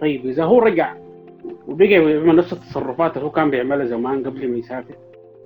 طيب 0.01 0.27
إذا 0.27 0.45
هو 0.45 0.59
رجع 0.59 0.95
وبقى 1.69 1.87
بيعمل 1.89 2.37
نفس 2.37 2.53
التصرفات 2.53 3.17
اللي 3.17 3.27
هو 3.27 3.31
كان 3.31 3.51
بيعملها 3.51 3.87
زمان 3.87 4.25
قبل 4.25 4.49
ما 4.51 4.59
يسافر 4.59 4.95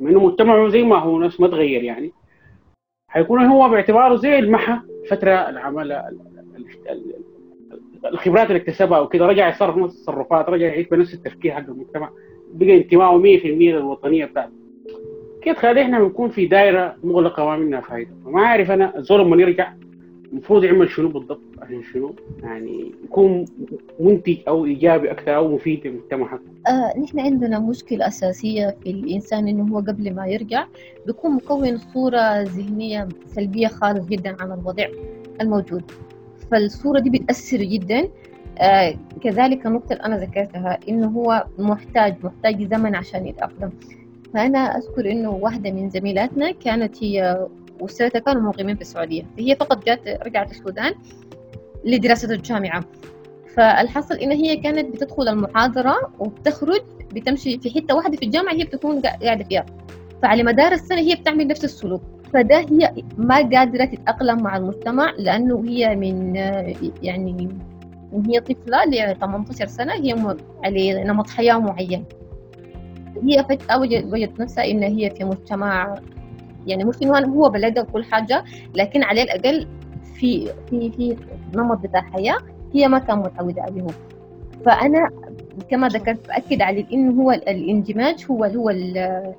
انه 0.01 0.21
مجتمعه 0.27 0.69
زي 0.69 0.83
ما 0.83 0.97
هو 0.99 1.19
نفس 1.21 1.41
ما 1.41 1.49
تغير 1.49 1.83
يعني 1.83 2.13
حيكون 3.09 3.41
هو 3.45 3.69
باعتباره 3.69 4.17
زي 4.17 4.39
المحى 4.39 4.77
فترة 5.11 5.31
العمل 5.31 5.93
ال- 5.93 6.21
ال- 6.57 6.91
ال- 6.91 8.07
الخبرات 8.07 8.47
اللي 8.47 8.57
اكتسبها 8.59 9.01
وكده 9.01 9.27
رجع 9.27 9.49
يتصرف 9.49 9.77
نفس 9.77 9.95
التصرفات 9.97 10.49
رجع 10.49 10.67
يعيش 10.67 10.87
بنفس 10.89 11.15
التفكير 11.15 11.53
حق 11.53 11.59
المجتمع 11.69 12.11
بقى 12.55 12.77
انتمائه 12.77 13.39
100% 13.41 13.47
للوطنية 13.47 14.25
بتاعته. 14.25 14.53
كده 15.43 15.55
تخلي 15.55 15.83
إحنا 15.83 16.01
بنكون 16.01 16.29
في 16.31 16.47
دائره 16.47 16.97
مغلقة 17.05 17.45
ما 17.45 17.57
منها 17.57 17.81
فايدة. 17.81 18.11
فما 18.25 18.41
عارف 18.47 18.71
أنا 18.71 18.99
الزول 18.99 19.21
لما 19.21 19.43
يرجع 19.43 19.73
المفروض 20.33 20.65
يعمل 20.65 20.91
شنو 20.91 21.09
بالضبط؟ 21.09 21.41
عشان 21.63 21.83
شنو؟ 21.83 22.15
يعني 22.43 22.93
يكون 23.05 23.45
منتج 24.01 24.37
أو 24.49 24.65
إيجابي 24.65 25.11
أكثر 25.11 25.37
أو 25.37 25.55
مفيد 25.55 25.87
للمجتمع 25.87 26.29
حقه. 26.29 26.41
آه 26.67 26.99
نحن 26.99 27.21
عندنا 27.21 27.59
مشكلة 27.59 28.07
أساسية 28.07 28.77
في 28.83 28.91
الإنسان 28.91 29.49
إنه 29.49 29.75
هو 29.75 29.79
قبل 29.79 30.15
ما 30.15 30.27
يرجع 30.27 30.67
بيكون 31.07 31.31
مكون 31.31 31.79
صورة 31.79 32.43
ذهنية 32.43 33.09
سلبية 33.27 33.67
خالص 33.67 34.07
جدا 34.07 34.37
عن 34.41 34.53
الوضع 34.61 34.87
الموجود. 35.41 35.83
فالصورة 36.51 37.01
دي 37.01 37.11
بتأثر 37.11 37.57
جدا. 37.63 38.09
آه 38.59 38.95
كذلك 39.23 39.67
النقطة 39.67 39.93
اللي 39.93 40.05
أنا 40.05 40.17
ذكرتها 40.19 40.79
إنه 40.89 41.07
هو 41.07 41.45
محتاج 41.59 42.15
محتاج 42.25 42.75
زمن 42.75 42.95
عشان 42.95 43.27
يتأقلم. 43.27 43.71
فأنا 44.35 44.59
أذكر 44.59 45.11
إنه 45.11 45.31
واحدة 45.31 45.71
من 45.71 45.91
زميلاتنا 45.91 46.51
كانت 46.51 47.05
هي 47.05 47.47
وأسرتها 47.81 48.19
كانوا 48.19 48.43
مقيمين 48.43 48.75
في 48.77 48.81
السعودية. 48.83 49.23
فهي 49.37 49.57
فقط 49.57 49.85
جات 49.87 50.09
رجعت 50.27 50.51
السودان 50.51 50.95
لدراسة 51.85 52.35
الجامعة. 52.35 52.85
فالحصل 53.57 54.15
إن 54.15 54.31
هي 54.33 54.57
كانت 54.57 54.95
بتدخل 54.95 55.29
المحاضرة 55.29 55.95
وبتخرج 56.19 56.81
بتمشي 57.15 57.59
في 57.59 57.71
حتة 57.71 57.95
واحدة 57.95 58.17
في 58.17 58.25
الجامعة 58.25 58.53
هي 58.55 58.65
بتكون 58.65 59.01
قا- 59.03 59.23
قاعدة 59.23 59.45
فيها. 59.45 59.67
فعلى 60.23 60.43
مدار 60.43 60.73
السنة 60.73 60.99
هي 61.01 61.15
بتعمل 61.15 61.47
نفس 61.47 61.65
السلوك. 61.65 62.03
فده 62.35 62.59
هي 62.59 62.95
ما 63.19 63.37
قادرة 63.37 63.85
تتأقلم 63.85 64.43
مع 64.43 64.57
المجتمع 64.57 65.15
لأنه 65.19 65.65
هي 65.69 65.97
من 65.97 66.35
يعني 67.03 67.33
من 68.13 68.27
هي 68.27 68.41
طفلة 68.41 68.85
ل 68.85 69.17
18 69.21 69.67
سنة 69.67 69.93
هي 69.93 70.37
على 70.65 71.05
نمط 71.05 71.31
حياة 71.31 71.59
معين. 71.59 72.05
هي 73.23 73.45
فجأة 73.49 73.81
وجد- 73.81 74.13
وجدت 74.13 74.41
نفسها 74.41 74.65
إن 74.71 74.83
هي 74.83 75.11
في 75.11 75.25
مجتمع 75.25 75.95
يعني 76.67 76.85
مش 76.85 76.95
إنه 77.03 77.19
هو 77.19 77.49
بلدها 77.49 77.83
وكل 77.83 78.05
حاجة 78.05 78.45
لكن 78.75 79.03
على 79.03 79.23
الأقل 79.23 79.67
في 80.15 80.49
في 80.71 80.91
في 80.91 81.17
نمط 81.55 81.79
بتاع 81.79 82.01
حياة 82.01 82.39
هي 82.75 82.89
ما 82.89 82.99
كان 82.99 83.19
متعودة 83.19 83.63
عليه. 83.63 83.87
فأنا 84.67 85.11
كما 85.71 85.89
ذكرت 85.89 86.27
بأكد 86.29 86.63
على 86.63 86.87
إنه 86.93 87.23
هو 87.23 87.31
ال- 87.31 87.49
الاندماج 87.49 88.27
هو 88.31 88.45
هو 88.45 88.71
ال- 88.71 89.35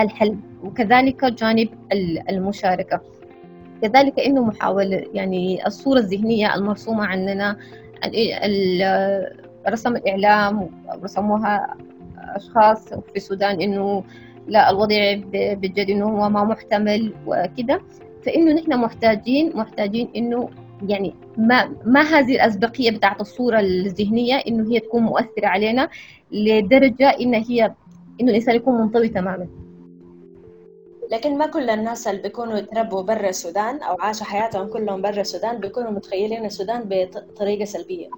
الحل 0.00 0.36
وكذلك 0.64 1.24
جانب 1.24 1.68
ال- 1.92 2.30
المشاركة. 2.30 3.00
كذلك 3.82 4.20
إنه 4.20 4.44
محاولة 4.44 5.04
يعني 5.14 5.66
الصورة 5.66 5.98
الذهنية 5.98 6.54
المرسومة 6.54 7.04
عننا 7.04 7.56
رسم 9.68 9.96
الإعلام 9.96 10.70
رسموها 11.04 11.74
أشخاص 12.18 12.88
في 12.88 13.16
السودان 13.16 13.60
إنه 13.60 14.04
لا 14.48 14.70
الوضع 14.70 15.14
بجد 15.32 15.90
إنه 15.90 16.04
هو 16.04 16.28
ما 16.28 16.44
محتمل 16.44 17.12
وكده. 17.26 17.80
فإنه 18.26 18.52
نحن 18.52 18.76
محتاجين 18.78 19.52
محتاجين 19.56 20.08
إنه 20.16 20.48
يعني 20.88 21.14
ما 21.36 21.76
ما 21.86 22.00
هذه 22.00 22.34
الأسبقية 22.34 22.90
بتاعت 22.90 23.20
الصورة 23.20 23.60
الذهنية 23.60 24.34
إنه 24.34 24.72
هي 24.72 24.80
تكون 24.80 25.02
مؤثرة 25.02 25.46
علينا 25.46 25.88
لدرجة 26.32 27.08
إن 27.08 27.34
هي 27.34 27.74
إنه 28.20 28.30
الإنسان 28.30 28.56
يكون 28.56 28.74
منطوي 28.80 29.08
تماما. 29.08 29.46
لكن 31.12 31.38
ما 31.38 31.46
كل 31.46 31.70
الناس 31.70 32.06
اللي 32.06 32.22
بيكونوا 32.22 32.58
يتربوا 32.58 33.02
برا 33.02 33.28
السودان 33.28 33.82
أو 33.82 33.96
عاشوا 34.00 34.26
حياتهم 34.26 34.68
كلهم 34.68 35.02
برا 35.02 35.20
السودان 35.20 35.58
بيكونوا 35.58 35.90
متخيلين 35.90 36.44
السودان 36.44 36.82
بطريقة 36.88 37.64
سلبية. 37.64 38.08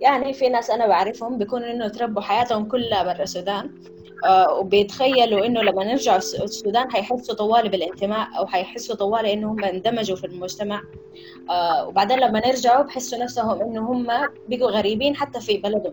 يعني 0.00 0.32
في 0.32 0.48
ناس 0.48 0.70
أنا 0.70 0.86
بعرفهم 0.86 1.38
بيكونوا 1.38 1.70
إنه 1.70 1.84
يتربوا 1.86 2.22
حياتهم 2.22 2.64
كلها 2.68 3.02
برا 3.02 3.22
السودان 3.22 3.70
آه، 4.24 4.54
وبيتخيلوا 4.58 5.46
إنه 5.46 5.62
لما 5.62 5.92
الس- 5.92 6.34
السودان 6.34 6.90
حيحسوا 6.90 7.34
طوالي 7.34 7.68
بالانتماء 7.68 8.28
أو 8.38 8.46
حيحسوا 8.46 8.96
طوالي 8.96 9.32
إنه 9.32 9.52
هم 9.52 9.64
اندمجوا 9.64 10.16
في 10.16 10.26
المجتمع. 10.26 10.82
آه، 11.50 11.88
وبعدين 11.88 12.18
لما 12.18 12.42
يرجعوا 12.46 12.82
بحسوا 12.82 13.18
نفسهم 13.18 13.60
إنه 13.60 13.80
هم 13.92 14.06
بقوا 14.48 14.70
غريبين 14.70 15.16
حتى 15.16 15.40
في 15.40 15.56
بلدهم. 15.56 15.92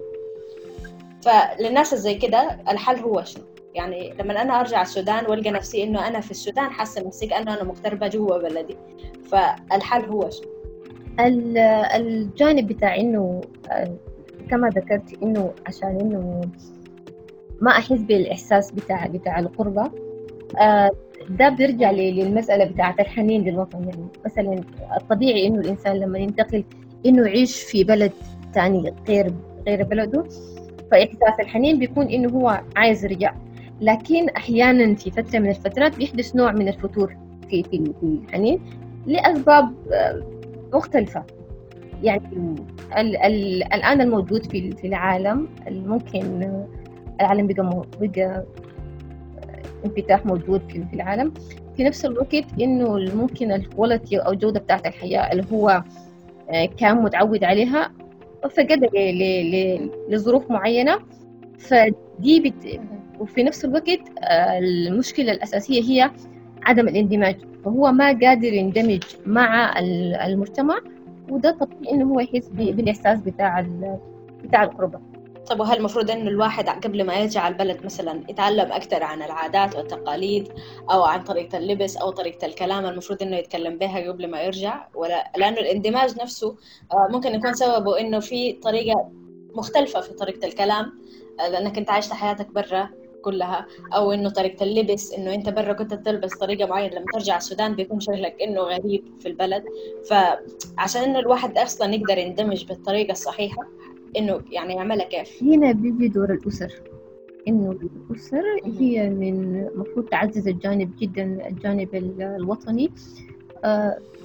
فللناس 1.22 1.96
زي 1.96 2.15
كده 2.15 2.60
الحل 2.70 3.00
هو 3.00 3.24
شنو؟ 3.24 3.44
يعني 3.75 4.13
لما 4.20 4.42
أنا 4.42 4.60
أرجع 4.60 4.82
السودان 4.82 5.25
وألقى 5.25 5.51
نفسي 5.51 5.84
إنه 5.84 6.08
أنا 6.08 6.20
في 6.20 6.32
السودان 6.32 6.70
حاسة 6.70 7.08
نفسي 7.08 7.28
كانه 7.28 7.54
أنا 7.54 7.63
مغتربة 7.63 8.08
جوا 8.08 8.38
بلدي. 8.38 8.78
فالحل 9.32 10.06
هو؟ 10.06 10.30
ال- 11.20 11.58
الجانب 11.96 12.68
بتاع 12.68 12.96
آه، 12.96 13.98
كما 14.50 14.70
ذكرت 14.70 15.24
إنه 15.24 15.54
عشان 15.68 16.00
إنه 16.01 16.42
ما 17.62 17.72
أحس 17.72 17.92
بالإحساس 18.01 18.72
بتاع 18.72 19.08
بتاع 19.08 19.40
القربة 19.40 19.92
آه، 20.62 20.92
ده 21.30 21.50
بيرجع 21.50 21.92
ل- 21.92 22.16
للمسألة 22.16 22.66
بتاعة 22.66 22.96
الحنين 23.00 23.44
للوطن 23.44 23.84
يعني 23.84 24.08
مثلا 24.25 24.63
الطبيعي 24.98 25.48
إنه 25.48 25.60
الإنسان 25.60 25.96
لما 26.00 26.20
ينتقل 26.20 26.63
إنه 27.06 27.28
يعيش 27.28 27.63
في 27.63 27.84
بلد 27.84 28.12
تاني 28.54 28.94
غير 29.08 29.34
غير 29.68 29.84
بلده 29.84 30.24
فإحساس 30.92 31.40
الحنين 31.40 31.80
بيكون 31.80 32.08
إنه 32.10 32.30
هو 32.30 32.62
عايز 32.75 33.06
يرجع. 33.06 33.34
لكن 33.82 34.30
أحيانا 34.30 34.96
في 34.96 35.12
فترة 35.12 35.40
من 35.40 35.50
الفترات 35.50 35.98
بيحدث 35.98 36.36
نوع 36.36 36.52
من 36.52 36.68
الفتور 36.68 37.16
في 37.50 37.64
في 37.64 37.94
الحنين 38.04 38.60
لأسباب 39.08 39.74
آه، 39.94 40.24
مختلفة 40.74 41.24
يعني 42.04 42.56
ال 42.98 43.18
ال 43.18 43.64
الآن 43.74 44.02
الموجود 44.02 44.46
في 44.52 44.72
في 44.72 44.88
العالم 44.88 45.48
ممكن 45.70 46.44
آه، 46.44 46.68
العالم 47.22 47.48
بقى 47.48 47.86
بقى 48.02 48.44
انفتاح 49.86 50.26
موجود 50.26 50.62
في 50.72 50.86
في 50.86 50.94
العالم 50.94 51.34
في 51.78 51.84
نفس 51.84 52.06
الوقت 52.06 52.46
إنه 52.62 52.98
ممكن 53.16 53.52
الكواليتي 53.52 54.18
أو 54.18 54.32
الجودة 54.32 54.60
بتاعت 54.60 54.88
الحياة 54.88 55.32
اللي 55.32 55.46
هو 55.54 55.84
آه، 56.50 56.66
كان 56.66 56.98
متعود 57.04 57.44
عليها 57.44 57.92
فقد 58.44 58.72
ل- 58.84 58.98
ل- 58.98 59.52
ل- 59.52 59.90
لظروف 60.10 60.52
معينة 60.52 61.00
فدي. 61.60 62.54
وفي 63.22 63.44
نفس 63.44 63.66
الوقت 63.66 64.00
آه، 64.20 64.60
المشكلة 64.60 65.32
الأساسية 65.32 65.84
هي 65.84 66.12
عدم 66.63 66.88
الاندماج. 66.88 67.38
فهو 67.66 67.92
ما 67.92 68.06
قادر 68.08 68.54
يندمج 68.54 69.04
مع 69.25 69.80
ال- 69.80 70.16
المجتمع 70.16 70.80
وده 71.30 71.51
طبيعي 71.51 71.92
إنه 71.94 72.06
هو 72.13 72.20
يحس 72.20 72.48
ب- 72.48 72.75
بالإحساس 72.75 73.20
بتاع 73.20 73.66
بتاع 74.44 74.63
الغربة 74.63 75.00
طب 75.50 75.60
وهل 75.60 75.78
المفروض 75.78 76.12
إنه 76.12 76.30
الواحد 76.30 76.70
قبل 76.70 77.04
ما 77.04 77.13
يرجع 77.13 77.48
البلد 77.48 77.86
مثلا 77.86 78.22
يتعلم 78.30 78.72
أكثر 78.72 79.04
عن 79.04 79.22
العادات 79.22 79.75
والتقاليد 79.75 80.50
أو 80.92 81.04
عن 81.04 81.24
طريقة 81.24 81.58
اللبس 81.58 81.98
أو 81.98 82.10
طريقة 82.10 82.46
الكلام 82.48 82.86
المفروض 82.86 83.22
إنه 83.24 83.36
يتكلم 83.38 83.78
بها 83.78 84.12
قبل 84.12 84.28
ما 84.32 84.42
يرجع؟ 84.42 84.88
ولا 84.96 85.32
لأنه 85.38 85.58
الاندماج 85.60 86.22
نفسه 86.22 86.56
آه، 86.94 87.08
ممكن 87.12 87.36
يكون 87.36 87.54
سببه 87.54 88.00
إنه 88.00 88.20
في 88.20 88.54
طريقة 88.54 89.12
مختلفة 89.56 90.01
في 90.01 90.13
طريقة 90.13 90.48
الكلام 90.48 90.86
آه، 91.40 91.50
لأنك 91.50 91.78
أنت 91.78 91.90
عشت 91.90 92.13
حياتك 92.13 92.51
برا. 92.51 92.90
كلها 93.22 93.68
أو 93.94 94.12
إنه 94.12 94.30
طريقة 94.30 94.63
اللبس 94.63 95.13
إنه 95.13 95.34
أنت 95.34 95.50
برا 95.50 95.74
كنت 95.74 95.94
تلبس 95.94 96.38
طريقة 96.38 96.66
معينة 96.68 96.96
لما 96.96 97.06
ترجع 97.13 97.38
السودان 97.38 97.75
بيكون 97.75 98.00
شكلك 98.00 98.42
إنه 98.42 98.62
غريب 98.62 99.04
في 99.20 99.28
البلد. 99.28 99.63
فعشان 100.10 101.01
إنه 101.01 101.20
الواحد 101.20 101.58
أصلا 101.58 101.96
يقدر 101.96 102.18
يندمج 102.18 102.66
بالطريقة 102.66 103.12
الصحيحة 103.12 103.68
إنه 104.18 104.42
يعني 104.51 104.74
يعملها 104.74 105.06
كيف؟ 105.06 105.44
هنا 105.44 105.72
بيجي 105.72 106.08
دور 106.08 106.34
الأسر. 106.34 106.72
إنه 107.48 107.72
الأسر 108.12 108.44
هي 108.80 109.10
من 109.10 109.68
المفروض 109.74 110.06
تعزز 110.06 110.48
الجانب 110.48 110.92
جدا 111.00 111.48
الجانب 111.48 111.96
ال- 111.96 112.22
الوطني. 112.22 112.92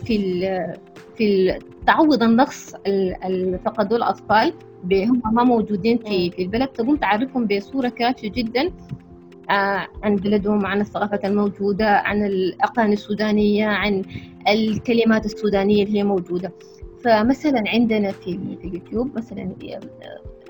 في 0.04 0.40
في 1.16 1.58
تعوض 1.86 2.22
النقص 2.22 2.74
ال- 2.74 3.24
ال- 3.24 3.58
فقدوه 3.64 3.98
الأطفال 3.98 4.52
ب- 4.84 4.94
هم 4.94 5.22
ما 5.34 5.44
موجودين 5.44 5.98
في 5.98 6.30
في 6.30 6.42
البلد. 6.42 6.68
تقوم 6.68 6.96
تعرفهم 6.96 7.46
بصورة 7.46 7.88
كافية 7.88 8.30
جدا 8.30 8.70
آه، 9.50 9.86
عن 10.02 10.16
بلدهم 10.16 10.66
عن 10.66 10.80
الثقافة 10.80 11.20
الموجودة 11.24 11.88
عن 11.90 12.24
الأغاني 12.26 12.92
السودانية 12.92 13.66
عن 13.66 14.02
الكلمات 14.48 15.24
السودانية 15.26 15.84
اللي 15.84 15.98
هي 15.98 16.04
موجودة. 16.04 16.52
فمثلا 17.04 17.64
عندنا 17.66 18.10
في 18.12 18.38
في 18.62 18.68
اليوتيوب 18.68 19.16
مثلا 19.16 19.54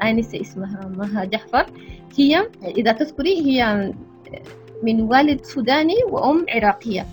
آه، 0.03 0.05
آنسة 0.11 0.41
اسمها 0.41 0.93
مها 0.99 1.25
جحفر. 1.25 1.67
هي 2.19 2.47
إذا 2.65 2.93
تذكري 2.93 3.41
هي 3.47 3.93
من 4.83 5.01
والد 5.01 5.45
سوداني 5.45 5.95
وأم 6.11 6.47
عراقية. 6.49 7.07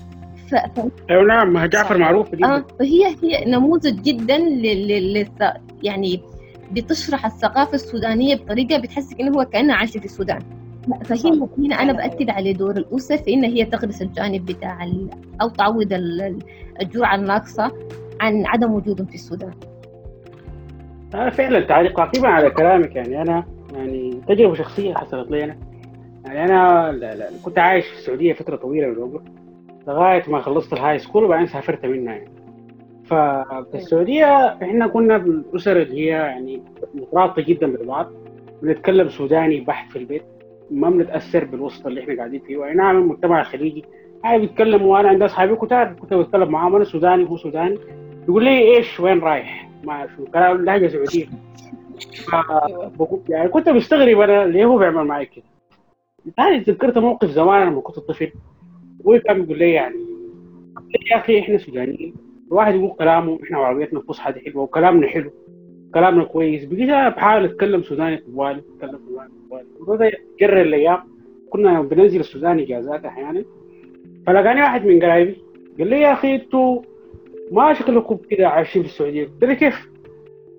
ف... 0.54 0.80
ف... 0.80 0.86
أيوه 1.10 1.24
نعم 1.24 1.66
جعفر. 1.66 1.98
معروفة 1.98 2.38
جدا. 2.38 2.48
آه 2.56 2.66
فهي 2.80 3.16
هي 3.24 3.46
نموذج 3.52 4.02
جدا 4.02 4.38
لل... 4.38 5.28
يعني 5.84 6.22
بتشرح 6.72 7.26
الثقافة 7.26 7.74
السودانية 7.74 8.36
بطريقة 8.36 8.78
بتحسك 8.78 9.20
إنه 9.22 9.38
هو 9.38 9.46
كأنها 9.46 9.76
عايشة 9.76 10.00
في 10.00 10.06
السودان. 10.06 10.40
فهنا 11.04 11.48
هنا 11.58 11.76
أنا 11.76 11.94
بأكد 11.94 12.30
على 12.30 12.54
دور 12.54 12.78
الأسر 12.78 13.18
في 13.18 13.34
إن 13.34 13.44
هي 13.44 13.66
تغرس 13.66 14.02
الجانب 14.02 14.46
بتاع 14.46 14.84
ال... 14.84 15.10
أو 15.42 15.50
تعوض 15.50 15.94
ال- 15.94 16.22
ال- 16.22 16.40
الجرعة 16.82 17.16
الناقصة 17.16 17.72
عن 18.22 18.46
عدم 18.46 18.72
وجودهم 18.74 19.08
في 19.08 19.16
السودان. 19.16 19.52
أنا 21.14 21.30
فعلا 21.30 21.60
تعليق 21.60 21.96
تعقيبا 21.98 22.28
على 22.28 22.50
كلامك 22.50 22.96
يعني 22.96 23.22
أنا 23.22 23.44
يعني 23.74 24.22
تجربة 24.28 24.54
شخصية 24.54 24.94
حصلت 24.94 25.32
لي 25.32 25.44
أنا. 25.44 25.58
يعني 26.26 26.44
أنا 26.46 26.92
لا 26.92 27.16
لا 27.16 27.30
كنت 27.44 27.60
عايش 27.60 27.86
في 27.86 27.94
السعودية 28.00 28.34
فترة 28.34 28.56
طويلة 28.56 28.88
من 28.88 28.94
العمر 28.94 29.22
لغاية 29.88 30.24
ما 30.28 30.42
خلصت 30.42 30.74
ال 30.74 31.00
high 31.00 31.09
school 31.09 31.24
وبعدين 31.24 31.48
سافرت 31.48 31.86
منها 31.86 32.14
يعني. 32.14 32.30
ففي 33.06 33.76
السعودية 33.76 34.48
إحنا 34.48 34.88
كنا 34.88 35.18
بالأسر 35.18 35.82
اللي 35.82 36.02
هي 36.02 36.08
يعني 36.08 36.62
مترابطة 36.94 37.42
جدا 37.42 37.68
ببعض 37.68 38.12
بنتكلم 38.62 39.10
سوداني 39.10 39.60
بحت 39.60 39.92
في 39.92 40.00
البيت. 40.00 40.24
ما 40.72 40.90
بنتأثر 40.90 41.46
بالوسط 41.46 41.88
اللي 41.88 42.02
إحنا 42.02 42.16
قاعدين 42.18 42.40
فيه. 42.40 42.58
واي 42.58 42.74
نعم 42.74 42.98
المجتمع 42.98 43.42
الخليجي 43.42 43.86
عادي 44.24 44.42
بيتكلم 44.42 44.82
وأنا 44.82 45.10
عند 45.10 45.24
أصحابي 45.24 45.56
كنت 45.56 45.74
كنت 46.02 46.14
بتكلم 46.14 46.50
معاهم. 46.52 46.76
أنا 46.76 46.84
سوداني 46.84 47.24
وهو 47.24 47.38
سوداني. 47.38 47.80
يقول 48.28 48.44
لي 48.44 48.76
إيش 48.78 49.00
وين 49.00 49.20
رايح؟ 49.20 49.70
ما 49.84 50.08
شو. 50.18 50.26
كلام 50.26 50.66
لهجة 50.66 50.88
سعودية. 50.88 51.26
يعني 53.30 53.50
كنت 53.50 53.70
مستغرب 53.70 54.20
أنا 54.20 54.46
ليه 54.46 54.66
هو 54.66 54.78
بيعمل 54.78 55.06
معي 55.06 55.26
كده. 55.26 55.46
ثاني 56.38 56.60
تذكرت 56.60 56.98
موقف 56.98 57.30
زمان 57.30 57.68
لما 57.68 57.82
كنت 57.82 58.00
طفل. 58.00 58.32
أبوي 59.04 59.20
كان 59.20 59.42
بيقول 59.42 59.60
لي 59.60 59.72
يعني 59.72 59.96
يا 61.12 61.18
أخي 61.18 61.40
إحنا 61.40 61.58
سودانيين 61.58 62.14
الواحد 62.48 62.76
يقول 62.76 62.92
كلامه 63.00 63.40
إحنا 63.44 63.58
عربيتنا 63.58 64.00
فصحى 64.00 64.32
دي 64.32 64.40
حلوة 64.40 64.64
وكلامنا 64.64 65.08
حلو 65.08 65.32
كلامنا 65.94 66.24
كويس 66.24 66.66
بقيت 66.66 67.16
بحاول 67.16 67.46
أتكلم 67.46 67.84
سوداني 67.84 68.18
طوالي 68.18 68.60
أتكلم 68.76 69.00
سوداني 69.08 69.30
طوالي. 69.50 69.66
الموضوع 69.76 69.96
ده 69.96 70.12
جرى 70.42 70.62
الأيام 70.62 71.00
كنا 71.50 71.82
بننزل 71.82 72.20
السوداني 72.20 72.64
إجازات 72.64 73.06
أحيانا. 73.06 73.44
فلقاني 74.28 74.62
واحد 74.62 74.86
من 74.86 75.04
قرايبي 75.04 75.36
قال 75.80 75.88
لي 75.88 76.02
يا 76.02 76.14
أخي 76.14 76.36
أنتوا 76.36 76.82
ما 77.52 77.74
شكلكم 77.74 78.18
كده 78.30 78.48
عايشين 78.48 78.82
في 78.84 78.88
السعودية؟ 78.90 79.24
قلت 79.24 79.44
له 79.44 79.54
كيف؟ 79.54 79.90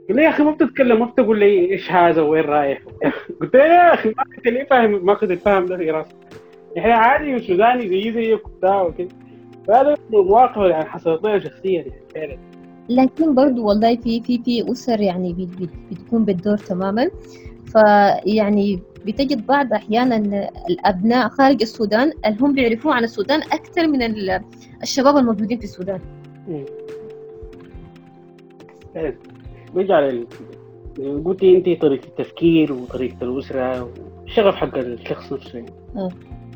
قال 0.09 0.17
لي 0.17 0.23
يا 0.23 0.29
أخي 0.29 0.43
ما 0.43 0.51
بتتكلم 0.51 1.01
ما 1.01 1.07
بتقول 1.07 1.39
لي 1.39 1.71
إيش 1.71 1.93
هذا 1.93 2.23
وين 2.23 2.45
رايح؟ 2.45 2.83
قلت 3.41 3.57
له 3.57 3.65
يا 3.65 3.95
أخي 3.95 4.09
ما 4.09 4.25
كنت 4.25 4.71
فاهم 4.71 5.07
ما 5.07 5.15
كنت 5.15 5.33
فاهم 5.33 5.67
ده 5.67 5.77
في 5.77 5.91
راسي. 5.91 6.15
إحنا 6.79 6.95
عادي 6.95 7.39
سوداني 7.47 7.89
زي 7.89 8.13
زيك 8.13 8.47
وبتاع 8.47 8.83
وكده 8.83 9.09
فهذا 9.69 9.97
مواقف 10.11 10.57
يعني 10.71 10.85
حصلت 10.85 11.25
لي 11.25 11.41
شخصيا 11.41 11.71
يعني 11.83 11.93
فعلا. 12.15 12.39
لكن 12.89 13.35
برضو 13.35 13.67
والله 13.69 13.97
في 13.97 14.21
في 14.23 14.39
في 14.45 14.73
أسر 14.73 15.01
يعني 15.01 15.33
بت- 15.33 15.63
بت- 15.63 15.71
بتكون 15.91 16.25
بالدور 16.25 16.57
تماما. 16.57 17.11
فيعني 17.73 18.81
بتجد 19.07 19.47
بعض 19.47 19.73
أحيانا 19.73 20.17
الأبناء 20.71 21.29
خارج 21.29 21.63
السودان 21.63 22.13
اللي 22.27 22.39
هم 22.41 22.53
بيعرفون 22.53 22.93
عن 22.93 23.05
السودان 23.05 23.41
أكثر 23.43 23.89
من 23.89 24.03
ال- 24.03 24.41
الشباب 24.83 25.17
الموجودين 25.17 25.59
في 25.59 25.65
السودان. 25.65 26.01
ال- 30.99 31.25
قلتي 31.25 31.57
انت 31.57 31.83
طريقة 31.83 32.07
التفكير 32.07 32.73
وطريقة 32.73 33.17
الأسرة 33.23 33.91
والشغف 34.23 34.55
حق 34.55 34.79
الشخص 34.79 35.33
نفسه 35.33 35.65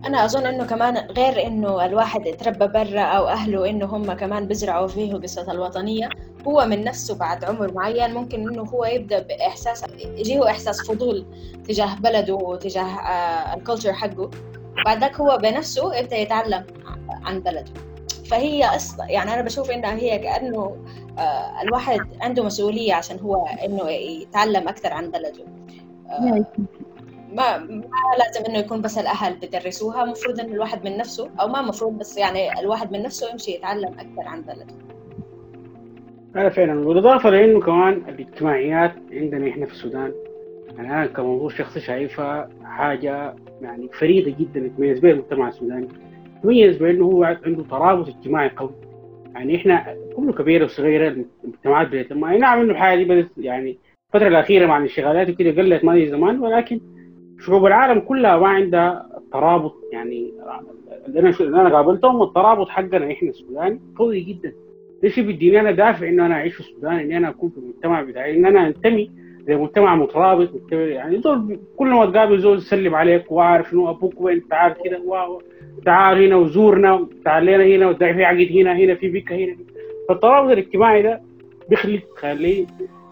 أنا 0.06 0.24
أظن 0.24 0.46
إنه 0.46 0.64
كمان 0.64 0.96
غير 0.96 1.46
إنه 1.46 1.84
الواحد 1.84 2.26
يتربى 2.26 2.66
برا 2.66 3.00
أو 3.00 3.28
أهله 3.28 3.70
إنه 3.70 3.86
هم 3.86 4.12
كمان 4.12 4.46
بيزرعوا 4.46 4.86
فيه 4.86 5.14
قصة 5.14 5.52
الوطنية 5.52 6.08
هو 6.48 6.66
من 6.66 6.84
نفسه 6.84 7.14
بعد 7.14 7.44
عمر 7.44 7.72
معين 7.72 8.14
ممكن 8.14 8.48
إنه 8.48 8.62
هو 8.62 8.84
يبدأ 8.84 9.18
بإحساس 9.22 9.84
يجيه 9.98 10.50
إحساس 10.50 10.80
فضول 10.82 11.26
تجاه 11.68 11.94
بلده 11.94 12.34
وتجاه 12.34 12.82
آه 12.98 13.54
الكولتشر 13.54 13.92
حقه. 13.92 14.30
بعدك 14.84 15.20
هو 15.20 15.38
بنفسه 15.42 15.94
يبدأ 15.94 16.16
يتعلم 16.16 16.64
عن 17.24 17.40
بلده. 17.40 17.72
فهي 18.30 18.64
أصلا 18.64 19.06
يعني 19.06 19.34
أنا 19.34 19.42
بشوف 19.42 19.70
إنها 19.70 19.94
هي 19.94 20.18
كأنه 20.18 20.76
آه 21.18 21.62
الواحد 21.62 22.00
عنده 22.20 22.44
مسؤولية 22.44 22.94
عشان 22.94 23.18
هو 23.20 23.46
إنه 23.46 23.90
يتعلم 23.90 24.68
أكثر 24.68 24.92
عن 24.92 25.10
بلده. 25.10 25.44
آه 26.10 26.44
ما 27.32 27.58
ما 27.58 27.82
لازم 28.18 28.44
إنه 28.48 28.58
يكون 28.58 28.80
بس 28.82 28.98
الأهل 28.98 29.34
بدرسوها 29.42 30.04
المفروض 30.04 30.40
إنه 30.40 30.54
الواحد 30.54 30.84
من 30.88 30.96
نفسه 30.96 31.30
أو 31.40 31.48
ما 31.48 31.60
المفروض 31.60 31.98
بس 31.98 32.18
يعني 32.18 32.60
الواحد 32.60 32.92
من 32.92 33.02
نفسه 33.02 33.30
يمشي 33.32 33.50
يتعلم 33.50 33.88
أكثر 33.88 34.28
عن 34.28 34.42
بلده. 34.42 34.74
هذا 36.36 36.48
فعلا. 36.48 36.84
بالاضافه 36.84 37.30
لإنه 37.30 37.60
كمان 37.60 38.02
الاجتماعيات 38.08 38.92
عندنا 39.12 39.48
إحنا 39.48 39.66
في 39.66 39.72
السودان 39.72 40.12
يعني 40.76 40.90
أنا 40.92 41.06
كمنظور 41.06 41.50
شخصي 41.50 41.80
شايفها 41.80 42.48
حاجة 42.64 43.34
يعني 43.62 43.88
فريدة 43.98 44.30
جدا 44.40 44.60
يتميز 44.66 44.98
بها 45.00 45.10
المجتمع 45.10 45.48
السوداني. 45.48 45.88
يتميز 46.38 46.76
بانه 46.76 47.04
هو 47.04 47.24
عنده 47.24 47.62
ترابط 47.62 48.08
اجتماعي 48.08 48.50
قوي. 48.56 48.70
يعني 49.34 49.56
إحنا 49.56 49.96
كله 50.16 50.32
كبيره 50.32 50.64
وصغيره 50.64 51.24
المجتمعات 51.44 51.88
بتتلم 51.88 52.24
أي 52.24 52.38
نعم 52.38 52.60
إنه 52.60 52.72
الحاجة 52.72 52.98
دي 52.98 53.04
بدت 53.04 53.30
يعني 53.38 53.78
الفترة 54.14 54.28
الأخيرة 54.28 54.66
مع 54.66 54.76
الانشغالات 54.76 55.30
وكده 55.30 55.62
قلت 55.62 55.84
ما 55.84 56.06
زمان 56.06 56.40
ولكن 56.40 56.80
شعوب 57.46 57.66
العالم 57.66 58.00
كلها 58.00 58.36
ما 58.36 58.48
عندها 58.48 59.06
الترابط 59.16 59.74
يعني 59.92 60.32
اللي 61.40 61.60
أنا 61.60 61.76
قابلتهم 61.76 62.22
الترابط 62.22 62.68
حقنا 62.68 63.12
إحنا 63.12 63.28
السوداني 63.28 63.80
قوي 63.96 64.20
جدا. 64.20 64.52
ده 65.02 65.08
شيء 65.08 65.24
بيديني 65.26 65.60
أنا 65.60 65.70
دافع 65.70 66.08
إنه 66.08 66.26
أنا 66.26 66.34
أعيش 66.34 66.54
في 66.54 66.60
السودان 66.60 66.92
إني 66.98 67.16
أنا 67.16 67.28
أكون 67.28 67.50
في 67.50 67.58
المجتمع 67.58 68.02
بتاعي 68.02 68.36
ان 68.36 68.46
أنا 68.46 68.66
أنتمي 68.66 69.10
لمجتمع 69.48 69.96
مترابط 69.96 70.48
يعني 70.72 71.18
زول 71.20 71.58
كل 71.76 71.88
ما 71.88 72.06
تقابل 72.06 72.38
زول 72.40 72.56
يسلم 72.58 72.94
عليك 72.94 73.32
وعارف 73.32 73.70
شنو 73.70 73.90
أبوك 73.90 74.20
وين 74.20 74.48
تعال 74.48 74.74
كده 74.84 75.00
تعال 75.84 76.24
هنا 76.24 76.36
وزورنا 76.36 77.06
تعال 77.24 77.44
لنا 77.46 77.64
هنا 77.64 77.88
ودعي 77.88 78.14
في 78.14 78.24
عقد 78.24 78.48
هنا 78.52 78.76
هنا 78.76 78.94
في 78.94 79.08
بكه 79.08 79.36
هنا. 79.36 79.56
فالترابط 80.08 80.50
الاجتماعي 80.50 81.02
ده 81.02 81.20
بيخليك 81.70 82.04
تخليه 82.16 82.66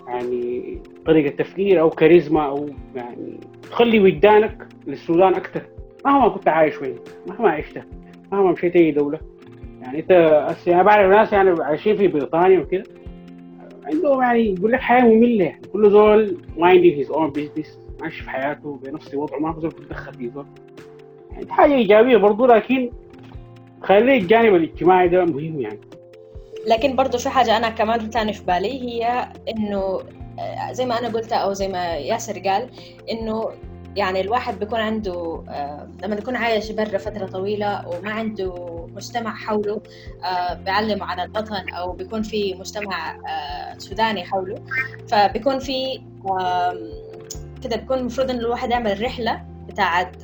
يعني 0.08 0.78
طريقة 1.06 1.36
تفكير 1.36 1.80
أو 1.80 1.90
كاريزما 1.90 2.46
أو 2.46 2.68
يعني 2.96 3.40
تخلي 3.70 4.00
وجدانك 4.00 4.66
للسودان 4.86 5.34
أكثر 5.34 5.62
مهما 6.04 6.28
كنت 6.28 6.48
عايش 6.48 6.80
وين 6.82 6.96
مهما 7.26 7.50
عشت 7.50 7.82
مهما 8.32 8.52
مشيت 8.52 8.76
أي 8.76 8.90
دولة. 8.90 9.20
يعني 9.82 9.98
إنت 9.98 10.10
أنا 10.68 10.82
بعرف 10.82 11.10
ناس 11.16 11.32
يعني 11.32 11.62
عايشين 11.62 11.96
في 11.96 12.08
بريطانيا 12.08 12.58
وكده. 12.58 12.84
عندهم 13.84 14.22
يعني 14.22 14.54
يقول 14.54 14.72
لك 14.72 14.80
حياة 14.80 15.02
مملة 15.04 15.44
يعني. 15.44 15.62
كل 15.72 15.90
زول 15.90 16.36
minding 16.56 16.94
his 16.94 17.10
own 17.10 17.30
business 17.30 17.78
ماشي 18.02 18.22
في 18.22 18.30
حياته 18.30 18.80
بنفس 18.84 19.14
وضعه 19.14 19.38
ما 19.38 19.52
في 19.52 19.60
زول 19.60 19.70
بيتدخل 19.70 20.14
في 20.14 20.30
زول. 20.30 20.46
يعني 21.32 21.52
حاجة 21.52 21.74
إيجابية 21.74 22.16
برضه 22.16 22.46
لكن 22.46 22.90
خلي 23.82 24.16
الجانب 24.16 24.54
الاجتماعي 24.54 25.08
ده 25.08 25.24
مهم 25.24 25.60
يعني. 25.60 25.78
لكن 26.66 26.96
برضو 26.96 27.18
في 27.18 27.28
حاجة 27.28 27.56
أنا 27.56 27.70
كمان 27.70 28.10
تاني 28.10 28.32
في 28.32 28.44
بالي 28.44 28.80
هي 28.82 29.06
آه، 29.06 30.02
زي 30.70 30.86
ما 30.86 30.98
أنا 30.98 31.08
قلت 31.08 31.32
أو 31.32 31.52
زي 31.52 31.68
ما 31.68 31.84
ياسر 31.94 32.38
قال 32.38 32.68
إنه 33.10 33.50
يعني 33.96 34.20
الواحد 34.20 34.58
بيكون 34.58 34.80
عنده 34.80 35.44
آه، 35.48 35.88
لما 36.02 36.16
يكون 36.16 36.36
عايش 36.36 36.70
برا 36.70 36.98
فترة 36.98 37.26
طويلة 37.26 37.88
وما 37.88 38.10
عنده 38.10 38.86
مجتمع 38.94 39.34
حوله 39.34 39.80
آه، 40.24 40.54
بيعلمه 40.54 41.04
عن 41.04 41.20
الوطن 41.20 41.68
أو 41.68 41.92
بيكون 41.92 42.22
في 42.22 42.54
مجتمع 42.54 43.10
آه، 43.10 43.78
سوداني 43.78 44.24
حوله 44.24 44.62
فبيكون 45.08 45.58
في 45.58 46.02
كده 47.64 47.76
بيكون 47.76 47.98
المفروض 47.98 48.30
إنه 48.30 48.40
الواحد 48.40 48.70
يعمل 48.70 49.02
رحلة 49.02 49.44
بتاعت 49.68 50.16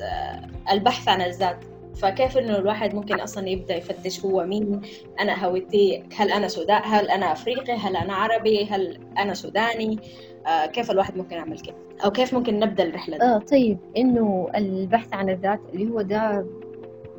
البحث 0.71 1.07
عن 1.07 1.21
الذات. 1.21 1.72
فكيف 1.95 2.37
إنه 2.37 2.57
الواحد 2.57 2.95
ممكن 2.95 3.19
أصلا 3.19 3.49
يبدأ 3.49 3.75
يفتش 3.75 4.25
هو 4.25 4.45
مين 4.45 4.81
أنا 5.19 5.45
هويتي؟ 5.45 6.03
هل 6.15 6.31
أنا 6.31 6.47
سودان 6.47 6.81
هل 6.83 7.09
أنا 7.09 7.31
أفريقي؟ 7.31 7.73
هل 7.73 7.95
أنا 7.95 8.13
عربي؟ 8.13 8.65
هل 8.65 8.99
أنا 9.17 9.33
سوداني؟ 9.33 9.99
آه، 10.47 10.65
كيف 10.65 10.91
الواحد 10.91 11.17
ممكن 11.17 11.35
يعمل 11.35 11.59
كده؟ 11.59 11.75
أو 12.05 12.11
كيف 12.11 12.33
ممكن 12.33 12.59
نبدأ 12.59 12.83
الرحلة 12.83 13.17
دي؟ 13.17 13.23
آه 13.23 13.37
طيب 13.37 13.77
إنه 13.97 14.49
البحث 14.55 15.13
عن 15.13 15.29
الذات 15.29 15.59
اللي 15.73 15.91
هو 15.91 16.01
ده 16.01 16.45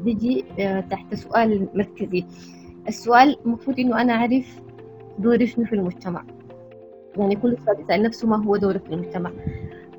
بيجي 0.00 0.44
آه 0.58 0.80
تحت 0.80 1.14
سؤال 1.14 1.68
مركزي. 1.74 2.24
السؤال 2.88 3.37
المفروض 3.46 3.78
إنه 3.80 4.00
أنا 4.00 4.12
أعرف 4.12 4.60
دوري 5.18 5.46
شنو 5.46 5.64
في 5.64 5.72
المجتمع. 5.72 6.24
يعني 7.16 7.37
كل 7.37 7.56
فرد 7.56 7.80
يسأل 7.80 8.02
نفسه 8.02 8.28
ما 8.28 8.44
هو 8.44 8.56
دوره 8.56 8.78
في 8.78 8.88
المجتمع. 8.94 9.32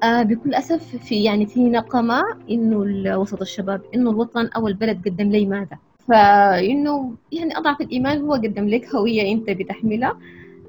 آه 0.04 0.24
بكل 0.24 0.54
أسف 0.54 0.96
في 0.96 1.24
يعني 1.24 1.46
في 1.46 1.60
نقمة 1.70 2.24
إنه 2.50 2.78
وسط 3.20 3.42
الشباب 3.42 3.82
إنه 3.96 4.10
الوطن 4.10 4.48
أو 4.48 4.68
البلد 4.68 5.02
قدم 5.06 5.30
لي 5.30 5.46
ماذا. 5.46 5.78
فإنه 6.08 7.14
يعني 7.32 7.58
أضعف 7.58 7.82
الإيمان 7.82 8.22
هو 8.22 8.34
قدم 8.34 8.70
لك 8.70 8.96
هوية 8.96 9.32
أنت 9.32 9.50
بتحملها. 9.50 10.18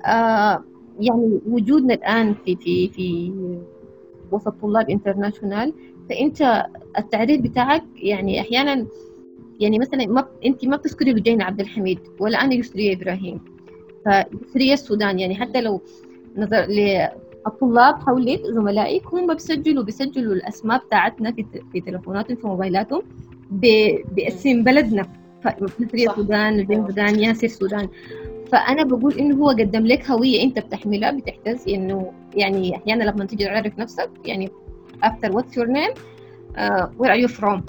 آه 0.06 0.64
يعني 1.00 1.40
وجودنا 1.46 1.94
الآن 1.94 2.34
في 2.44 2.56
في 2.56 2.88
في 2.88 3.32
وسط 4.32 4.54
طلاب 4.62 4.90
انترناشونال 4.90 5.72
فأنت 6.08 6.66
التعريف 6.98 7.40
بتاعك 7.40 7.84
يعني 7.96 8.40
أحيانا 8.40 8.86
يعني 9.60 9.78
مثلا 9.78 10.06
ما 10.06 10.26
أنت 10.46 10.64
ما 10.64 10.76
بتذكري 10.76 11.12
لجينا 11.12 11.44
عبد 11.44 11.60
الحميد 11.60 11.98
ولا 12.20 12.44
أنا 12.44 12.54
يسرية 12.54 12.94
إبراهيم. 12.96 13.40
فيسرية 14.04 14.72
السودان 14.72 15.18
يعني 15.18 15.34
حتى 15.34 15.60
لو 15.60 15.80
نظر 16.36 16.66
للطلاب 17.46 17.94
حولك 18.00 18.42
زملائك 18.46 19.06
هم 19.06 19.34
بيسجلوا 19.34 19.84
بيسجلوا 19.84 20.34
الأسماء 20.34 20.84
بتاعتنا 20.86 21.32
في 21.32 21.44
في 21.72 21.80
تلفوناتهم 21.80 22.36
في 22.36 22.46
موبايلاتهم 22.46 23.02
ب- 23.50 23.98
باسم 24.16 24.62
بلدنا. 24.64 25.06
صح. 25.44 25.56
السودان 25.94 26.60
السودان 26.60 27.20
ياسر 27.20 27.44
السودان 27.46 27.88
فأنا 28.52 28.82
بقول 28.84 29.14
إنه 29.14 29.36
هو 29.36 29.48
قدم 29.50 29.86
لك 29.86 30.10
هوية 30.10 30.42
أنت 30.42 30.58
بتحملها 30.58 31.10
بتحتاج 31.10 31.58
إنه 31.68 32.12
يعني 32.34 32.76
أحيانا 32.76 33.04
لما 33.04 33.24
تيجي 33.24 33.44
تعرف 33.44 33.78
نفسك 33.78 34.10
يعني 34.24 34.50
after 35.04 35.28
what's 35.28 35.56
your 35.58 35.66
name 35.68 35.94
uh, 36.56 36.86
where 36.98 37.10
are 37.10 37.28
you 37.28 37.28
from 37.40 37.60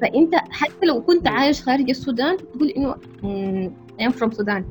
فأنت 0.00 0.34
حتى 0.50 0.86
لو 0.86 1.02
كنت 1.02 1.26
عايش 1.28 1.62
خارج 1.62 1.90
السودان 1.90 2.36
تقول 2.36 2.68
إنه 2.68 2.94
mm, 2.94 3.70
I 4.00 4.04
am 4.08 4.12
from 4.12 4.30
Sudan. 4.38 4.62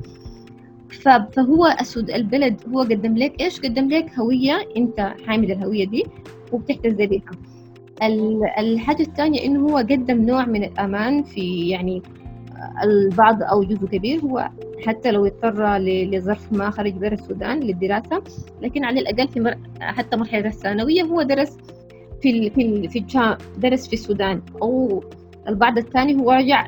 فهو 1.02 1.66
السود 1.80 2.10
البلد 2.10 2.60
هو 2.74 2.80
قدم 2.80 3.16
لك. 3.16 3.40
إيش 3.42 3.60
قدم 3.60 3.88
لك؟ 3.88 4.18
هوية. 4.18 4.68
أنت 4.76 5.14
حامل 5.26 5.52
الهوية 5.52 5.86
دي 5.86 6.04
وبتحتز 6.52 6.94
بها 6.94 7.20
ال- 8.02 8.50
الحاجة 8.58 9.02
الثانية 9.02 9.44
إنه 9.44 9.60
هو 9.68 9.76
قدم 9.76 10.26
نوع 10.26 10.44
من 10.46 10.64
الأمان 10.64 11.22
في 11.22 11.68
يعني 11.68 12.02
البعض 12.84 13.42
أو 13.42 13.62
جزء 13.64 13.86
كبير. 13.86 14.20
هو 14.20 14.50
حتى 14.86 15.10
لو 15.10 15.26
اضطر 15.26 15.76
لظرف 15.78 16.52
ما 16.52 16.70
خرج 16.70 16.92
برا 16.92 17.14
السودان 17.14 17.60
للدراسة 17.60 18.22
لكن 18.62 18.84
على 18.84 19.00
الأقل 19.00 19.28
في 19.28 19.40
مر... 19.40 19.54
حتى 19.80 20.16
مرحلة 20.16 20.46
الثانوية 20.48 21.02
هو 21.02 21.22
درس 21.22 21.56
في 22.22 22.30
ال... 22.30 22.50
في 22.50 22.62
ال... 22.62 22.90
في 22.90 22.98
الجامعة 22.98 23.38
درس 23.58 23.86
في 23.88 23.92
السودان. 23.92 24.42
أو 24.62 25.04
البعض 25.48 25.78
الثاني 25.78 26.14
هو 26.20 26.30
رجع 26.32 26.66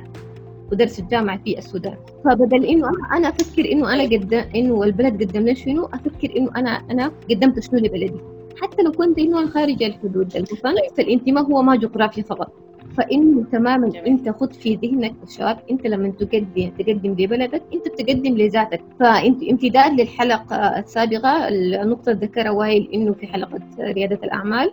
ودرس 0.72 0.98
الجامعة 1.00 1.38
في 1.44 1.58
السودان. 1.58 1.96
فبدل 2.24 2.64
إنه 2.64 2.88
أنا 2.88 3.16
أنا 3.16 3.28
أفكر 3.28 3.72
إنه 3.72 3.94
أنا 3.94 4.02
قدم 4.02 4.42
إنه 4.54 4.82
البلد 4.82 5.22
قدم 5.22 5.42
لي 5.42 5.54
شنو؟ 5.54 5.84
أفكر 5.84 6.36
إنه 6.36 6.50
أنا 6.56 6.70
أنا 6.90 7.12
قدمت 7.30 7.60
شنو 7.60 7.78
لبلدي. 7.80 8.20
حتى 8.62 8.82
لو 8.82 8.92
كنت 8.92 9.18
إنه 9.18 9.46
خارج 9.46 9.82
الحدود 9.82 10.36
الوطن 10.36 10.74
فالانتماء 10.96 11.44
هو 11.44 11.62
ما 11.62 11.76
جغرافيا 11.76 12.22
فقط. 12.22 12.52
فإنه 12.96 13.44
تماما 13.52 13.88
جميل. 13.88 14.06
أنت 14.06 14.28
خد 14.28 14.52
في 14.52 14.74
ذهنك 14.74 15.14
شاب 15.28 15.58
أنت 15.70 15.86
لما 15.86 16.08
تقدم 16.08 16.70
تقدم 16.78 17.12
لبلدك 17.18 17.62
أنت 17.74 17.88
بتقدم 17.88 18.36
لذاتك. 18.38 18.82
فأنت 19.00 19.42
امتداد 19.42 20.00
للحلقة 20.00 20.56
السابقة 20.56 21.48
النقطة 21.48 22.12
ذكرها 22.12 22.50
وائل 22.50 22.88
إنه 22.94 23.12
في 23.12 23.26
حلقة 23.26 23.60
ريادة 23.80 24.18
الأعمال 24.24 24.72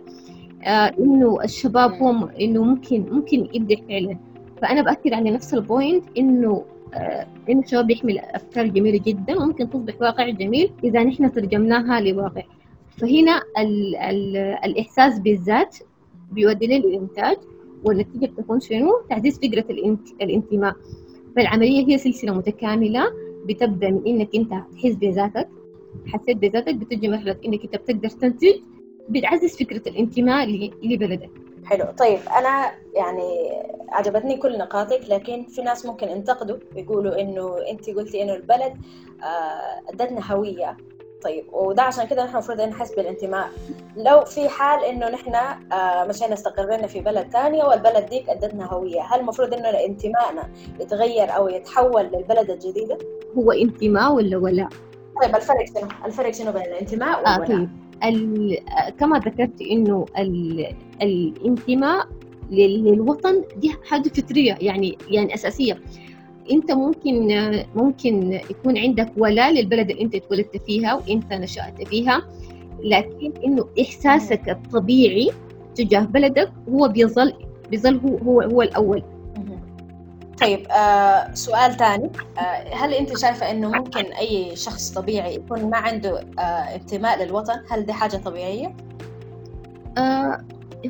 آه 0.64 0.92
إنه 0.98 1.38
الشباب 1.44 1.92
هم 1.92 2.28
إنه 2.40 2.64
ممكن 2.64 3.04
ممكن 3.10 3.48
يبدع 3.54 3.76
فعلا. 3.88 4.16
فأنا 4.64 4.82
بأكد 4.82 5.12
على 5.12 5.30
نفس 5.30 5.54
البوينت 5.54 6.04
إنه 6.18 6.64
آه 6.94 7.26
إنه 7.50 7.60
الشباب 7.60 7.86
بيحمل 7.86 8.18
أفكار 8.18 8.66
جميلة 8.66 9.00
جدا 9.06 9.36
وممكن 9.36 9.70
تصبح 9.70 10.00
واقع 10.00 10.28
جميل 10.28 10.70
إذا 10.84 11.04
نحن 11.04 11.32
ترجمناها 11.32 12.00
لواقع. 12.00 12.42
فهنا 12.90 13.42
ال 13.58 13.96
ال 13.96 14.36
الإحساس 14.36 15.18
بالذات 15.18 15.76
بيودي 16.32 16.66
للإنتاج 16.66 17.36
والنتيجة 17.84 18.26
بتكون 18.26 18.60
شنو؟ 18.60 18.92
تعزيز 19.10 19.38
فكرة 19.38 19.64
الانت... 19.70 20.08
الانتماء. 20.22 20.76
فالعملية 21.36 21.86
هي 21.88 21.98
سلسلة 21.98 22.34
متكاملة 22.34 23.04
بتبدأ 23.48 23.90
من 23.90 24.06
إنك 24.06 24.34
أنت 24.34 24.50
تحس 24.50 24.94
بذاتك 24.94 25.48
حسيت 26.06 26.36
بذاتك 26.36 26.74
بتجي 26.74 27.08
مرحلة 27.08 27.36
إنك 27.46 27.64
أنت 27.64 27.76
بتقدر 27.76 28.08
تنتج 28.08 28.54
بتعزز 29.08 29.56
فكرة 29.56 29.88
الانتماء 29.88 30.70
لبلدك. 30.82 31.30
حلو 31.64 31.84
طيب 31.98 32.18
أنا 32.38 32.72
يعني 32.94 33.62
عجبتني 33.88 34.36
كل 34.36 34.58
نقاطك 34.58 35.00
لكن 35.08 35.44
في 35.44 35.62
ناس 35.62 35.86
ممكن 35.86 36.08
ينتقدوا 36.08 36.56
يقولوا 36.76 37.20
إنه 37.20 37.58
أنت 37.70 37.90
قلتي 37.90 38.22
إنه 38.22 38.34
البلد 38.34 38.74
آه، 39.22 39.90
أدتنا 39.92 40.32
هوية 40.32 40.76
طيب 41.22 41.44
وده 41.52 41.82
عشان 41.82 42.06
كده 42.06 42.24
نحن 42.24 42.32
المفروض 42.34 42.60
نحس 42.60 42.94
بالانتماء 42.94 43.48
لو 43.96 44.24
في 44.24 44.48
حال 44.48 44.84
إنه 44.84 45.08
نحن 45.08 45.34
آه، 45.72 46.04
مشينا 46.04 46.34
استقرينا 46.34 46.86
في 46.86 47.00
بلد 47.00 47.30
تانية 47.30 47.64
والبلد 47.64 48.06
ديك 48.06 48.28
أدتنا 48.28 48.66
هوية 48.66 49.00
هل 49.02 49.20
المفروض 49.20 49.54
إنه 49.54 49.68
انتمائنا 49.68 50.50
يتغير 50.80 51.36
أو 51.36 51.48
يتحول 51.48 52.02
للبلد 52.02 52.50
الجديدة؟ 52.50 52.98
هو 53.38 53.52
انتماء 53.52 54.12
ولا 54.12 54.36
ولاء؟ 54.36 54.68
طيب 55.22 55.36
الفرق 55.36 55.64
شنو؟ 55.66 55.88
الفرق 56.04 56.30
شنو 56.30 56.52
بين 56.52 56.62
الانتماء 56.62 57.26
آه 57.26 57.40
والولاء؟ 57.40 57.48
طيب 57.48 57.60
ال... 57.60 57.68
كما 58.98 59.18
ذكرت 59.18 59.60
ال... 60.18 60.66
الانتماء 61.02 62.08
لل- 62.50 62.84
للوطن 62.84 63.42
دي 63.56 63.72
حاجة 63.88 64.08
فطرية 64.08 64.56
يعني 64.60 64.98
يعني 65.10 65.34
أساسية 65.34 65.80
أنت 66.52 66.72
ممكن 66.72 67.28
ممكن 67.74 68.32
يكون 68.50 68.78
عندك 68.78 69.12
ولاء 69.16 69.52
للبلد 69.52 69.90
اللي 69.90 70.02
أنت 70.02 70.14
اتولدت 70.14 70.56
فيها 70.56 70.94
وأنت 70.94 71.32
نشأت 71.32 71.88
فيها 71.88 72.22
لكن 72.82 73.32
إنه 73.44 73.66
إحساسك 73.80 74.48
الطبيعي 74.48 75.30
تجاه 75.74 76.00
بلدك 76.04 76.52
هو 76.68 76.88
بيظل 76.88 77.32
بيظل 77.70 77.96
هو 77.96 78.16
هو, 78.18 78.40
هو 78.40 78.62
الأول 78.62 79.02
مهم. 79.02 79.13
طيب 80.44 80.66
آه 80.70 81.34
سؤال 81.34 81.76
ثاني. 81.76 82.10
آه 82.38 82.74
هل 82.74 82.94
أنت 82.94 83.18
شايفة 83.18 83.50
إنه 83.50 83.68
ممكن 83.70 84.04
أي 84.04 84.56
شخص 84.56 84.90
طبيعي 84.90 85.34
يكون 85.34 85.70
ما 85.70 85.76
عنده 85.76 86.20
آه 86.38 86.42
انتماء 86.74 87.24
للوطن؟ 87.24 87.54
هل 87.70 87.86
دي 87.86 87.92
حاجة 87.92 88.16
طبيعية؟ 88.16 88.76
آه 89.98 90.44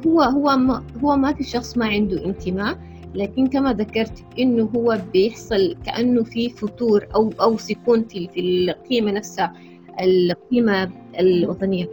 هو 0.06 0.20
هو 0.22 0.56
ما 0.56 0.84
هو 1.04 1.16
ما 1.16 1.32
في 1.32 1.44
شخص 1.44 1.76
ما 1.76 1.86
عنده 1.86 2.24
انتماء 2.24 2.78
لكن 3.14 3.46
كما 3.46 3.72
ذكرت 3.72 4.24
إنه 4.38 4.70
هو 4.76 4.98
بيحصل 5.12 5.76
كأنه 5.86 6.24
في 6.24 6.50
فتور 6.50 7.06
أو 7.14 7.32
أو 7.40 7.58
سكون 7.58 8.04
في 8.04 8.28
في 8.28 8.40
القيمة 8.40 9.12
نفسها 9.12 9.54
القيمة 10.00 10.90
الوطنية. 11.18 11.88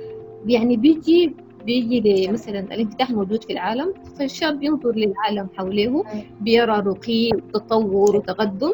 يعني 0.46 0.78
بيجي 0.78 1.36
بيجي 1.66 2.28
مثلا 2.32 2.60
الانفتاح 2.60 3.10
الموجود 3.10 3.44
في 3.44 3.54
العالم 3.54 3.94
فالشاب 4.20 4.64
ينظر 4.64 4.96
للعالم 4.96 5.48
حوله 5.58 6.04
بيرى 6.42 6.80
رقي 6.80 7.30
وتطور 7.34 8.16
وتقدم. 8.16 8.72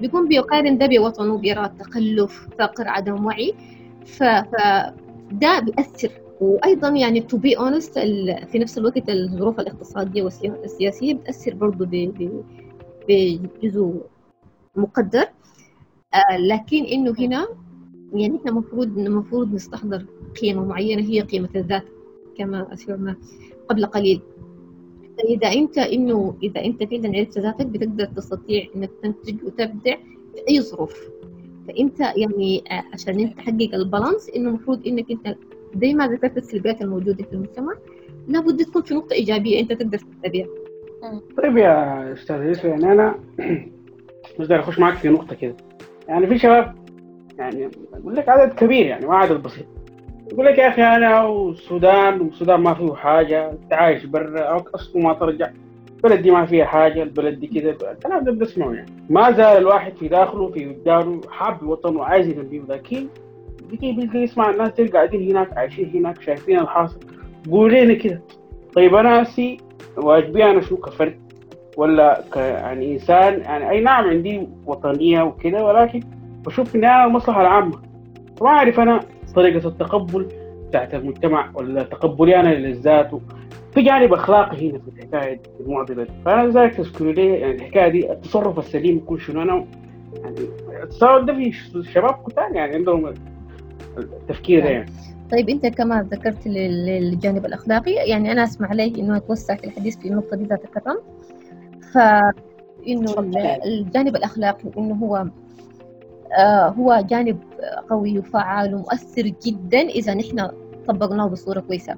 بيكون 0.00 0.28
بيقارن 0.28 0.78
ده 0.78 0.86
بوطنه 0.86 1.38
بيرى 1.38 1.70
تخلف 1.78 2.48
فقر 2.58 2.88
عدم 2.88 3.24
وعي. 3.26 3.54
ف, 4.06 4.22
ده 5.32 5.60
بيأثر. 5.60 6.10
وأيضا 6.40 6.88
يعني 6.88 7.20
to 7.20 7.36
be 7.36 7.58
honest 7.58 7.98
في 8.52 8.58
نفس 8.58 8.78
الوقت 8.78 9.08
الظروف 9.08 9.60
الاقتصادية 9.60 10.22
والسياسية 10.22 11.14
بتأثر 11.14 11.54
برضه 11.54 11.86
بجزء 13.08 14.00
مقدر. 14.76 15.26
آه 16.14 16.36
لكن 16.36 16.84
إنه 16.84 17.14
هنا 17.18 17.48
يعني 18.14 18.36
إحنا 18.38 18.50
المفروض 18.50 18.98
المفروض 18.98 19.54
نستحضر 19.54 20.06
قيمة 20.42 20.64
معينة 20.64 21.02
هي 21.02 21.20
قيمة 21.20 21.48
الذات. 21.56 21.84
كما 22.38 22.72
أشرنا 22.72 23.16
قبل 23.68 23.86
قليل. 23.86 24.20
فإذا 25.18 25.52
أنت 25.52 25.78
إنه 25.78 26.34
إذا 26.42 26.64
أنت 26.64 26.82
فعلا 26.82 27.18
عرفت 27.18 27.38
ذاتك 27.38 27.66
بتقدر 27.66 28.04
تستطيع 28.04 28.66
إنك 28.76 28.90
تنتج 29.02 29.44
وتبدع 29.44 29.96
في 30.34 30.40
أي 30.48 30.60
ظروف. 30.60 31.08
فأنت 31.68 32.00
يعني 32.00 32.64
آه، 32.70 32.84
عشان 32.92 33.20
أنت 33.20 33.36
تحقق 33.36 33.74
البالانس 33.74 34.30
إنه 34.36 34.48
المفروض 34.48 34.86
إنك 34.86 35.10
أنت 35.10 35.36
زي 35.76 35.94
ما 35.94 36.08
ذكرت 36.08 36.36
السلبيات 36.36 36.82
الموجودة 36.82 37.24
في 37.24 37.32
المجتمع. 37.32 37.72
لابد 38.28 38.64
تكون 38.64 38.82
في 38.82 38.94
نقطة 38.94 39.14
إيجابية 39.14 39.60
أنت 39.60 39.72
تقدر 39.72 39.98
تتبعها. 39.98 40.46
طيب 41.42 41.56
يا 41.56 42.12
أستاذ 42.12 42.42
يوسف 42.42 42.64
يعني 42.64 42.92
أنا 42.92 43.14
مش 44.40 44.46
داير 44.46 44.60
أخش 44.60 44.78
معاك 44.78 44.96
في 44.96 45.08
نقطة 45.08 45.34
كده. 45.34 45.56
يعني 46.08 46.26
في 46.26 46.38
شباب 46.38 46.74
يعني 47.38 47.70
أقول 47.92 48.16
لك 48.16 48.28
عدد 48.28 48.52
كبير 48.52 48.86
يعني 48.86 49.06
ما 49.06 49.16
عدد 49.16 49.42
بسيط 49.42 49.66
يقول 50.32 50.46
لك 50.46 50.58
يا 50.58 50.68
أخي 50.68 50.82
أنا 50.82 51.22
والسودان 51.24 52.20
والسودان 52.20 52.60
ما 52.60 52.74
فيه 52.74 52.94
حاجة 52.94 53.50
أنت 53.50 53.72
عايش 53.72 54.04
برا 54.04 54.62
اصله 54.74 55.02
ما 55.02 55.12
ترجع. 55.14 55.50
البلد 55.96 56.22
دي 56.22 56.30
ما 56.30 56.46
فيها 56.46 56.64
حاجة 56.64 57.02
البلد 57.02 57.40
دي 57.40 57.46
كده 57.46 57.70
الكلام 57.92 58.24
ده 58.24 58.32
بنسمعه 58.32 58.72
يعني. 58.72 58.90
ما 59.10 59.30
زال 59.30 59.56
الواحد 59.56 59.92
في 59.96 60.08
داخله 60.08 60.48
في 60.48 60.66
وجدانه 60.66 61.20
حاب 61.30 61.62
الوطن 61.62 61.96
وعايز 61.96 62.28
ينبيه 62.28 62.60
لكن 62.68 63.06
بيجي 63.70 63.92
بيجي 63.92 64.18
يسمع 64.18 64.50
الناس 64.50 64.70
دي 64.72 64.86
قاعدين 64.86 65.30
هناك 65.30 65.58
عايشين 65.58 65.90
هناك 65.94 66.20
شايفين 66.22 66.58
الحاصل. 66.58 67.00
قولوا 67.50 67.78
لنا 67.84 67.94
كده 67.94 68.20
طيب 68.74 68.94
أنا 68.94 69.24
سي 69.24 69.56
واجبي 69.96 70.44
أنا 70.44 70.60
شو 70.60 70.76
كفرد 70.76 71.16
ولا 71.76 72.24
ك 72.32 72.36
يعني 72.36 72.92
إنسان 72.92 73.40
يعني 73.40 73.70
أي 73.70 73.80
نعم 73.80 74.04
عندي 74.08 74.48
وطنية 74.66 75.22
وكده 75.22 75.64
ولكن 75.64 76.00
بشوف 76.46 76.76
ان 76.76 76.84
أنا 76.84 77.04
المصلحه 77.04 77.40
العامه 77.40 77.78
ما 78.42 78.48
أعرف 78.48 78.80
أنا 78.80 79.00
طريقة 79.34 79.68
التقبل 79.68 80.28
بتاعت 80.68 80.94
المجتمع 80.94 81.50
ولا 81.54 81.82
تقبلي 81.82 82.36
أنا 82.40 82.54
للذات 82.54 83.10
في 83.74 83.82
جانب 83.82 84.12
أخلاقي 84.12 84.70
هنا 84.70 84.78
في 84.78 84.88
الحكاية 84.88 85.40
المعضلة 85.60 86.04
دي. 86.04 86.10
فأنا 86.24 86.46
لذلك 86.48 86.74
تذكروا 86.74 87.12
لي 87.12 87.26
يعني 87.26 87.54
الحكاية 87.54 87.88
دي 87.88 88.12
التصرف 88.12 88.58
السليم 88.58 88.96
يكون 88.96 89.18
شنو 89.18 89.42
أنا؟ 89.42 89.64
يعني 90.22 90.36
التصرف 90.82 91.24
ده 91.24 91.34
في 91.34 91.52
شباب 91.92 92.14
كتار 92.26 92.52
يعني 92.54 92.74
عندهم 92.74 93.14
التفكير 93.98 94.60
ده 94.64 94.68
يعني. 94.70 94.90
طيب 95.32 95.48
أنت 95.48 95.66
كما 95.66 96.02
ذكرت 96.12 96.46
لل- 96.46 96.86
للجانب 96.86 97.46
الأخلاقي 97.46 97.92
يعني 97.92 98.32
أنا 98.32 98.44
أسمع 98.44 98.72
لي 98.72 98.84
إنه 98.98 99.16
أتوسع 99.16 99.54
في 99.56 99.64
الحديث 99.64 99.96
في 99.98 100.08
النقطة 100.08 100.36
دي 100.36 100.44
إذا 100.44 100.56
تكرمت 100.56 101.02
فإنه 101.94 103.12
ال- 103.18 103.36
الجانب 103.64 104.16
الأخلاقي 104.16 104.64
إنه 104.78 104.94
هو 104.94 105.24
هو 106.78 107.04
جانب 107.10 107.38
قوي 107.90 108.18
وفعال 108.18 108.74
ومؤثر 108.74 109.32
جدا 109.46 109.80
إذا 109.80 110.14
نحن 110.14 110.48
طبقناه 110.88 111.26
بصورة 111.26 111.60
كويسة. 111.60 111.96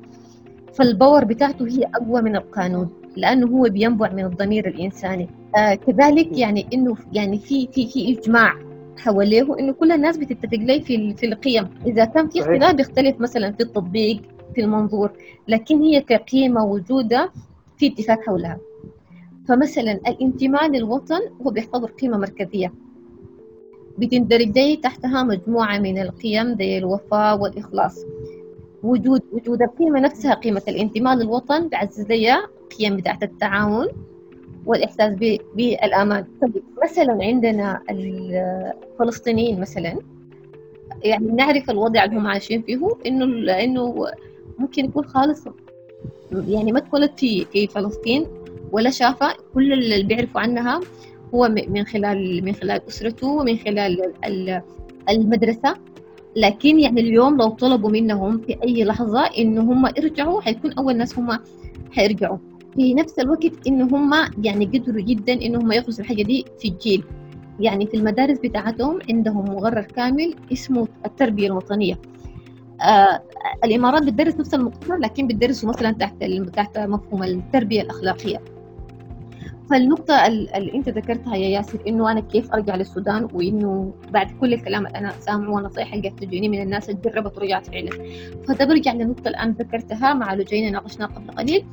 فالباور 0.75 1.25
بتاعته 1.25 1.66
هي 1.66 1.85
أقوى 1.94 2.22
من 2.22 2.37
القانون 2.37 2.90
لأنه 3.16 3.46
هو 3.46 3.62
بينبع 3.62 4.12
من 4.12 4.25
الضمير 4.25 4.68
الإنساني. 4.68 5.29
آه 5.57 5.75
كذلك 5.75 6.38
يعني 6.38 6.66
إنه 6.75 6.96
يعني 7.12 7.38
في 7.38 7.68
في 7.72 7.87
في 7.87 8.18
إجماع 8.18 8.53
حواليه 8.99 9.59
إنه 9.59 9.72
كل 9.72 9.92
الناس 9.92 10.16
بتتفق 10.16 10.59
لي 10.59 10.81
في 10.81 11.14
في 11.14 11.27
القيم. 11.27 11.68
إذا 11.87 12.05
كان 12.05 12.29
في. 12.29 12.40
اختلاف 12.40 12.75
بيختلف 12.75 13.20
مثلا 13.20 13.53
في 13.53 13.62
التطبيق 13.62 14.22
في 14.55 14.61
المنظور 14.61 15.11
لكن 15.49 15.83
هي 15.83 16.01
كقيمة 16.01 16.64
وجودة 16.64 17.31
في 17.77 17.87
اتفاق 17.87 18.20
حولها. 18.20 18.59
فمثلا 19.49 19.92
الانتماء 19.92 20.70
للوطن 20.70 21.20
هو 21.42 21.51
بيعتبر 21.51 21.90
قيمة 21.90 22.18
مركزية. 22.18 22.72
بتندرج 23.98 24.80
تحتها 24.82 25.22
مجموعة 25.22 25.78
من 25.78 25.98
القيم 25.98 26.56
زي 26.59 26.78
الوفاء 26.78 27.40
والإخلاص. 27.40 28.04
وجود 28.82 29.22
وجود 29.32 29.62
القيمة 29.62 30.00
نفسها 30.00 30.35
قيمة 30.35 30.62
الانتماء 30.68 31.16
للوطن 31.16 31.68
بعزز 31.68 32.06
لي 32.06 32.37
قيم 32.78 32.96
بتاعت 32.96 33.22
التعاون 33.22 33.87
والإحساس 34.66 35.14
بالأمان. 35.54 36.24
طيب 36.42 36.62
مثلا 36.85 37.18
عندنا 37.22 37.82
الفلسطينيين 37.90 39.61
مثلا 39.61 39.98
يعني 41.02 41.26
نعرف 41.26 41.70
الوضع 41.70 42.04
اللي 42.04 42.16
هم 42.16 42.26
عايشين 42.26 42.62
فيه 42.62 42.88
إنه 43.06 43.52
إنه 43.64 44.06
ممكن 44.59 44.85
يكون 44.85 45.04
خالص. 45.04 45.44
يعني 46.32 46.72
ما 46.72 46.78
اتولد 46.78 47.11
في 47.18 47.66
فلسطين 47.66 48.26
ولا 48.72 48.90
شافها 48.90 49.35
كل 49.54 49.72
اللي 49.72 50.02
بيعرفوا 50.02 50.40
عنها 50.40 50.80
هو 51.34 51.48
من 51.68 51.84
خلال 51.86 52.44
من 52.44 52.52
خلال 52.52 52.80
أسرته 52.88 53.26
ومن 53.28 53.56
خلال 53.58 54.12
ال- 54.24 54.62
المدرسة. 55.10 55.74
لكن 56.36 56.80
يعني 56.80 57.00
اليوم 57.00 57.36
لو 57.36 57.48
طلبوا 57.48 57.90
منهم 57.90 58.38
في 58.38 58.56
أي 58.64 58.84
لحظة 58.84 59.20
إنه 59.38 59.60
هم 59.60 59.86
يرجعوا 59.86 60.40
حيكون 60.40 60.72
أول 60.72 60.96
ناس 60.96 61.18
هم 61.18 61.38
حيرجعوا. 61.92 62.38
في 62.74 62.94
نفس 62.94 63.18
الوقت 63.18 63.66
إنه 63.66 63.84
هم 63.84 64.10
يعني 64.42 64.64
قدروا 64.66 65.00
جدا 65.02 65.32
إنه 65.32 65.58
هم 65.58 65.72
يغرسوا 65.72 66.04
الحاجة 66.04 66.22
دي 66.22 66.44
في 66.58 66.68
الجيل. 66.68 67.04
يعني 67.60 67.86
في 67.86 67.96
المدارس 67.96 68.38
بتاعتهم 68.38 68.98
عندهم 69.10 69.44
مقرر 69.44 69.80
كامل 69.82 70.34
اسمه 70.52 70.88
التربية 71.06 71.46
الوطنية. 71.46 71.98
آه 72.82 73.22
الإمارات 73.64 74.02
بتدرس 74.02 74.34
نفس 74.36 74.54
المقرر 74.54 74.96
لكن 74.96 75.26
بتدرسه 75.26 75.68
مثلا 75.68 75.90
تحت 75.92 76.24
تحت 76.54 76.78
مفهوم 76.78 77.22
التربية 77.22 77.82
الأخلاقية. 77.82 78.40
فالنقطة 79.70 80.26
ال- 80.26 80.55
اللي 80.55 80.74
أنت 80.74 80.88
ذكرتها 80.88 81.37
يا 81.37 81.48
ياسر 81.48 81.79
إنه 81.88 82.12
أنا 82.12 82.20
كيف 82.20 82.52
أرجع 82.55 82.76
للسودان 82.76 83.29
وإنه 83.35 83.92
بعد 84.11 84.31
كل 84.40 84.55
الكلام 84.55 84.87
اللي 84.87 84.98
أنا 84.98 85.12
سامعه 85.20 85.50
والنصائح 85.55 85.94
اللي 85.94 86.09
قاعدة 86.09 86.26
تجيني 86.26 86.48
من 86.48 86.62
الناس 86.62 86.90
اللي 86.90 87.00
جربت 87.05 87.37
ورجعت 87.38 87.66
فعلا. 87.66 87.90
فده 88.48 88.64
برجع 88.64 88.92
للنقطة 88.92 89.29
الآن 89.29 89.50
ذكرتها 89.50 90.14
مع 90.14 90.35
لجينا 90.35 90.70
ناقشناها 90.70 91.09
قبل 91.09 91.31
قليل 91.31 91.64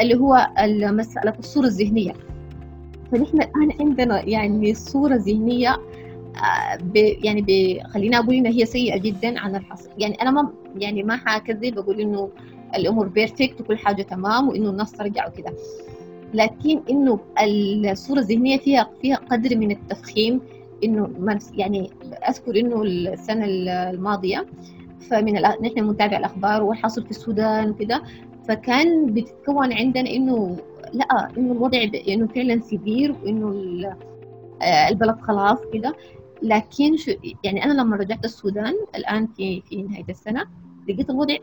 اللي 0.00 0.14
هو 0.14 0.46
مسألة 0.92 1.34
الصورة 1.38 1.66
الذهنية. 1.66 2.12
فنحن 3.12 3.36
الآن 3.42 3.72
عندنا 3.80 4.28
يعني 4.28 4.74
صورة 4.74 5.14
ذهنية 5.14 5.70
آه، 6.36 6.78
يعني 7.24 7.42
ب 7.42 7.78
خليني 7.88 8.18
أقول 8.18 8.34
إنها 8.34 8.52
هي 8.52 8.66
سيئة 8.66 8.98
جدا 8.98 9.38
عن 9.40 9.56
الحصر 9.56 9.90
يعني 9.98 10.14
أنا 10.22 10.30
ما 10.30 10.52
يعني 10.76 11.02
ما 11.02 11.16
حكذب 11.16 11.74
بقول 11.74 12.00
إنه 12.00 12.30
الأمور 12.74 13.08
بيرفكت 13.08 13.60
وكل 13.60 13.78
حاجة 13.78 14.02
تمام 14.02 14.48
وإنه 14.48 14.70
الناس 14.70 14.92
ترجع 14.92 15.26
وكده. 15.28 15.52
لكن 16.34 16.80
إنه 16.90 17.18
الصورة 17.90 18.18
الذهنية 18.18 18.58
فيها 18.58 18.90
فيها 19.02 19.16
قدر 19.16 19.56
من 19.56 19.70
التفخيم 19.70 20.40
إنه 20.84 21.10
يعني 21.54 21.90
أذكر 22.28 22.60
إنه 22.60 22.82
السنة 22.82 23.44
الماضية 23.46 24.46
فمن 25.10 25.32
نحن 25.32 25.88
بنتابع 25.88 26.16
الأخبار 26.16 26.62
والحاصل 26.62 27.04
في 27.04 27.10
السودان 27.10 27.70
وكده 27.70 28.02
فكان 28.48 29.14
بتتكون 29.14 29.72
عندنا 29.72 30.10
إنه 30.10 30.56
لأ 30.92 31.28
إنه 31.38 31.52
الوضع 31.52 31.78
إنه 32.08 32.26
فعلا 32.26 32.60
سيفير 32.60 33.12
وإنه 33.22 33.52
آه، 34.62 34.88
البلد 34.88 35.20
خلاص 35.20 35.58
كده. 35.72 35.96
لكن 36.42 36.96
شو 36.96 37.12
يعني 37.44 37.64
أنا 37.64 37.72
لما 37.72 37.96
رجعت 37.96 38.24
السودان 38.24 38.74
الآن 38.96 39.26
في 39.26 39.60
في 39.60 39.82
نهاية 39.82 40.04
السنة 40.08 40.44
لقيت 40.88 41.10
الوضع 41.10 41.36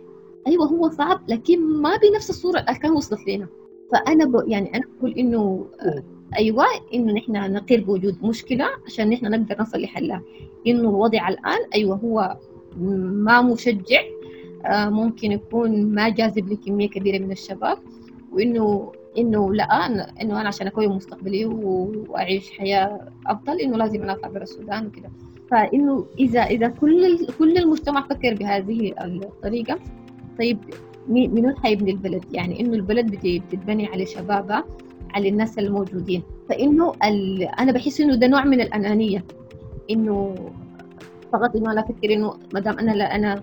أيوه 0.48 0.66
هو 0.68 0.90
صعب 0.90 1.22
لكن 1.28 1.82
ما 1.82 1.98
بنفس 1.98 2.30
الصورة 2.30 2.60
اللي 2.60 2.80
كان 2.80 2.92
وصلت 2.92 3.28
لنا. 3.28 3.48
فأنا 3.92 4.26
ب... 4.26 4.44
يعني 4.48 4.76
أنا 4.76 4.84
بقول 4.98 5.12
إنه 5.12 5.66
أيوه 6.38 6.66
إنه 6.94 7.14
نحن 7.14 7.54
نقر 7.54 7.80
بوجود 7.80 8.24
مشكلة 8.24 8.66
عشان 8.86 9.10
نحن 9.10 9.26
نقدر 9.26 9.62
نصل 9.62 9.82
لحلها 9.82 10.22
إنه 10.68 10.90
الوضع 10.90 11.30
الآن. 11.30 11.60
أيوه 11.76 11.96
هو 11.96 12.38
ما 12.78 13.42
مشجع 13.42 14.02
آه، 14.66 14.90
ممكن 14.90 15.32
يكون 15.32 15.86
ما 15.86 16.10
جاذب 16.10 16.50
لكمية 16.50 16.90
كبيرة 16.90 17.18
من 17.24 17.32
الشباب 17.32 17.78
وإنه 18.32 18.92
إنه 19.18 19.54
لا 19.54 19.86
إنه 20.22 20.42
أنا 20.42 20.48
عشان 20.48 20.68
اكون 20.68 20.88
مستقبلي 20.88 21.46
وأعيش 21.46 22.52
حياة 22.52 23.00
أفضل 23.28 23.60
إنه 23.60 23.78
لازم 23.78 24.02
أنا 24.02 24.12
اطلع 24.14 24.28
برا 24.30 24.44
السودان 24.44 24.88
وكده. 24.88 25.10
فإنه 25.52 26.06
إذا 26.20 26.42
إذا 26.42 26.68
كل 26.68 27.28
كل 27.40 27.58
المجتمع 27.58 28.08
فكر 28.08 28.34
بهذه 28.34 28.94
الطريقة 29.02 29.80
طيب 30.40 30.58
منو 31.08 31.56
حيبني 31.56 31.92
البلد؟ 31.92 32.24
يعني 32.32 32.60
إنه 32.60 32.74
البلد 32.74 33.12
بت- 33.12 33.44
بتتبني 33.44 33.86
على 33.88 34.06
شبابها 34.06 34.64
على 35.14 35.30
الناس 35.30 35.60
الموجودين. 35.60 36.24
فإنه 36.50 36.94
ال... 37.04 37.44
أنا 37.44 37.72
بحس 37.72 38.02
إنه 38.02 38.16
ده 38.16 38.28
نوع 38.28 38.46
من 38.46 38.62
الأنانية. 38.62 39.24
إنه 39.92 40.36
فقط 41.34 41.56
إنه 41.56 41.72
أنا 41.72 41.82
أفكر 41.82 42.14
إنه 42.14 42.34
ما 42.54 42.60
دام 42.60 42.80
أنا 42.80 42.92
لا 42.92 43.16
أنا 43.16 43.34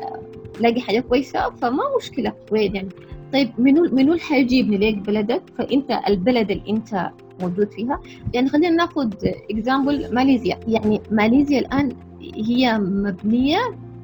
آه، 0.00 0.20
لاقي 0.60 0.80
حاجة 0.80 1.00
كويسة 1.00 1.50
فما 1.50 1.82
مشكلة. 1.98 2.32
وين 2.52 2.76
يعني؟ 2.76 2.88
طيب 3.32 3.50
منو 3.58 3.82
منو 3.82 4.12
اللي 4.12 4.20
حيجيبني 4.22 4.76
ليك 4.78 4.96
بلدك؟ 4.98 5.42
فإنت 5.58 6.00
البلد 6.08 6.50
اللي 6.50 6.62
إنت 6.70 7.10
موجود 7.42 7.70
فيها. 7.70 8.00
يعني 8.34 8.48
خلينا 8.48 8.70
ناخذ 8.70 9.10
اكزامبل 9.50 10.14
ماليزيا. 10.14 10.60
يعني 10.68 11.00
ماليزيا 11.10 11.58
الآن 11.58 11.92
هي 12.34 12.78
مبنية 12.78 13.58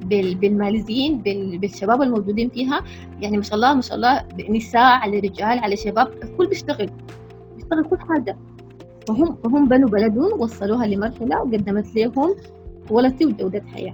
بالماليزيين 0.09 1.17
بال- 1.17 1.57
بالشباب 1.57 2.01
الموجودين 2.01 2.49
فيها. 2.49 2.81
يعني 3.21 3.37
ما 3.37 3.43
شاء 3.43 3.55
الله 3.55 3.73
ما 3.73 3.81
شاء 3.81 3.95
الله 3.95 4.23
نساء 4.49 4.81
على 4.81 5.19
رجال 5.19 5.59
على 5.59 5.75
شباب 5.75 6.07
الكل 6.23 6.47
بيشتغل 6.47 6.89
بيشتغل 7.55 7.83
كل 7.89 7.97
حاجة. 7.99 8.37
فهم 9.07 9.35
فهم 9.43 9.67
بنوا 9.67 9.89
بلدهم 9.89 10.41
وصلوها 10.41 10.87
لمرحلة 10.87 11.41
وقدمت 11.41 11.95
لهم 11.95 12.35
كواليتي 12.89 13.25
وجوده 13.25 13.63
حياة. 13.73 13.93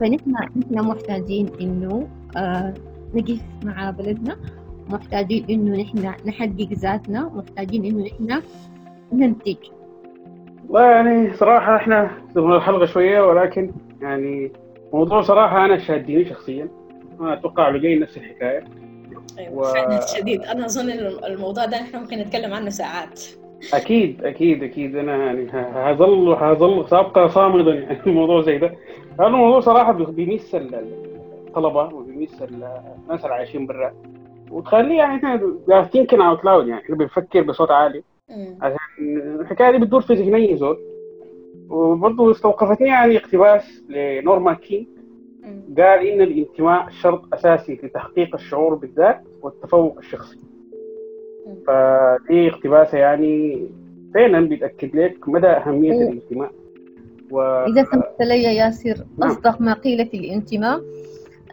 فنحن 0.00 0.30
نحن 0.30 0.74
محتاجين 0.88 1.48
إنه 1.60 2.08
آه 2.36 2.74
نقف 3.14 3.40
مع 3.64 3.90
بلدنا. 3.90 4.36
محتاجين 4.90 5.44
إنه 5.50 5.80
نحن 5.82 6.12
نحقق 6.26 6.68
ذاتنا. 6.72 7.30
محتاجين 7.34 7.84
إنه 7.84 8.04
نحن 8.04 8.42
ننتج. 9.12 9.56
والله 10.68 10.90
يعني 10.90 11.34
صراحة 11.34 11.76
إحنا 11.76 12.10
سبنا 12.34 12.56
الحلقة 12.56 12.86
شوية 12.86 13.20
ولكن 13.20 13.72
يعني 14.00 14.52
موضوع 14.94 15.22
صراحة 15.22 15.64
أنا 15.64 15.78
شاديني 15.78 16.24
شخصيا. 16.24 16.68
أنا 17.20 17.32
أتوقع 17.32 17.68
لقي 17.68 17.98
نفس 17.98 18.16
الحكاية. 18.16 18.64
أيوه 19.38 19.54
و- 19.58 19.62
فعلا 19.62 20.00
شديد. 20.06 20.42
أنا 20.42 20.66
أظن 20.66 20.90
الموضوع 21.24 21.64
ده 21.64 21.76
إحنا 21.76 22.00
ممكن 22.00 22.18
نتكلم 22.18 22.54
عنه 22.54 22.70
ساعات. 22.70 23.20
أكيد 23.74 24.24
أكيد 24.24 24.62
أكيد. 24.62 24.96
أنا 24.96 25.16
يعني 25.16 25.48
هظل 25.74 26.32
هظل 26.32 26.88
سأبقى 26.88 27.28
صامدا 27.28 27.74
يعني 27.74 27.96
في 28.02 28.10
موضوع 28.10 28.42
زي 28.42 28.58
ده. 28.58 28.66
لأنه 29.18 29.34
الموضوع 29.36 29.60
صراحة 29.60 29.92
بي- 29.92 30.24
بيمس 30.24 30.54
ال- 30.54 30.74
الطلبة 31.48 31.94
وبيمس 31.94 32.42
ال- 32.42 32.82
الناس 33.04 33.24
اللي 33.24 33.34
عايشين 33.34 33.66
برا. 33.66 33.92
وتخليه 34.50 34.96
يعني 34.98 35.16
إحنا 35.16 35.40
thinking 35.92 36.22
out 36.22 36.44
loud 36.44 36.68
يعني. 36.68 36.82
إحنا 36.82 36.96
بنفكر 36.96 37.42
بصوت 37.42 37.70
عالي. 37.70 38.02
مم. 38.30 38.58
الحكاية 39.40 39.70
دي 39.70 39.78
بتدور 39.78 40.00
في 40.00 40.14
ذهني 40.14 40.56
زول. 40.56 40.78
وبرضه 41.70 42.30
استوقفتني 42.30 42.88
يعني 42.88 43.16
اقتباس 43.16 43.82
لنورمان 43.88 44.54
كين 44.54 44.86
مم. 45.42 45.74
قال 45.78 46.06
إن 46.06 46.20
الانتماء 46.20 46.88
شرط 46.90 47.34
أساسي 47.34 47.80
لتحقيق 47.82 48.34
الشعور 48.34 48.74
بالذات 48.74 49.20
والتفوق 49.42 49.98
الشخصي. 49.98 50.38
فدي 51.66 52.48
اقتباسة 52.48 52.98
يعني 52.98 53.66
فعلا 54.14 54.48
بتأكد 54.48 54.96
لك 54.96 55.28
مدى 55.28 55.46
أهمية 55.46 55.92
الانتماء 55.92 56.52
و... 57.30 57.40
إذا 57.42 57.84
سمحت 57.84 58.20
لي 58.20 58.42
يا 58.42 58.52
ياسر 58.52 59.04
نعم. 59.18 59.30
أصدق 59.30 59.60
ما 59.60 59.72
قيل 59.72 60.06
في 60.06 60.16
الانتماء 60.16 60.80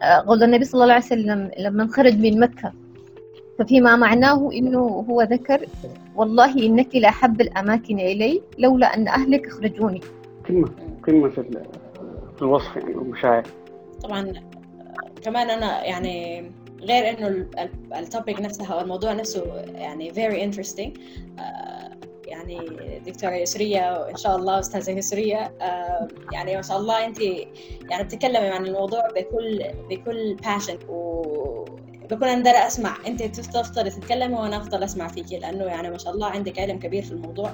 آه، 0.02 0.24
قول 0.26 0.42
النبي 0.42 0.64
صلى 0.64 0.82
الله 0.82 0.94
عليه 0.94 1.04
وسلم 1.04 1.50
لما 1.58 1.86
خرج 1.86 2.18
من 2.18 2.40
مكة 2.40 2.72
ففيما 3.58 3.96
معناه 3.96 4.50
إنه 4.52 4.78
هو 5.10 5.22
ذكر 5.22 5.66
والله 6.16 6.52
إنك 6.66 6.96
لأحب 6.96 7.40
الأماكن 7.40 8.00
إلي 8.00 8.42
لولا 8.58 8.86
أن 8.96 9.08
أهلك 9.08 9.46
أخرجوني. 9.46 10.00
قمه 10.48 10.68
قمه 11.06 11.28
في 11.28 11.38
ال- 11.38 11.66
في 12.36 12.42
الوصف 12.42 12.76
يعني 12.76 12.94
والمشاعر 12.96 13.42
طبعا 14.02 14.32
كمان 15.22 15.50
أنا 15.50 15.84
يعني 15.84 16.44
غير 16.80 17.18
إنه 17.18 17.46
التوبيك 17.98 18.40
نفسها 18.40 18.74
أو 18.74 18.80
الموضوع 18.80 19.12
نفسه 19.12 19.44
يعني 19.74 20.10
very 20.12 20.52
interesting. 20.54 20.98
آه، 21.40 21.90
يعني 22.26 22.58
دكتورة 23.06 23.32
يسرية 23.34 24.00
وإن 24.02 24.16
شاء 24.16 24.36
الله 24.36 24.58
أستاذة 24.58 24.90
يسرية 24.90 25.36
آه، 25.60 26.08
يعني 26.32 26.56
ما 26.56 26.62
شاء 26.62 26.78
الله 26.78 27.06
أنت 27.06 27.20
يعني 27.90 28.04
بتتكلمي 28.04 28.48
عن 28.48 28.66
الموضوع 28.66 29.08
بكل 29.16 29.64
بكل 29.90 30.36
passion 30.44 30.88
وبكون 30.88 31.91
أنا 32.12 32.42
دايرة 32.42 32.66
أسمع. 32.66 32.96
أنت 33.06 33.22
تفضلي 33.22 33.90
تتكلمي 33.90 34.34
وأنا 34.34 34.56
أفضل 34.56 34.82
أسمع 34.82 35.08
فيكي 35.08 35.38
لأنه 35.38 35.64
يعني 35.64 35.90
ما 35.90 35.98
شاء 35.98 36.14
الله 36.14 36.26
عندك 36.26 36.58
علم 36.58 36.78
كبير 36.78 37.02
في 37.02 37.12
الموضوع 37.12 37.52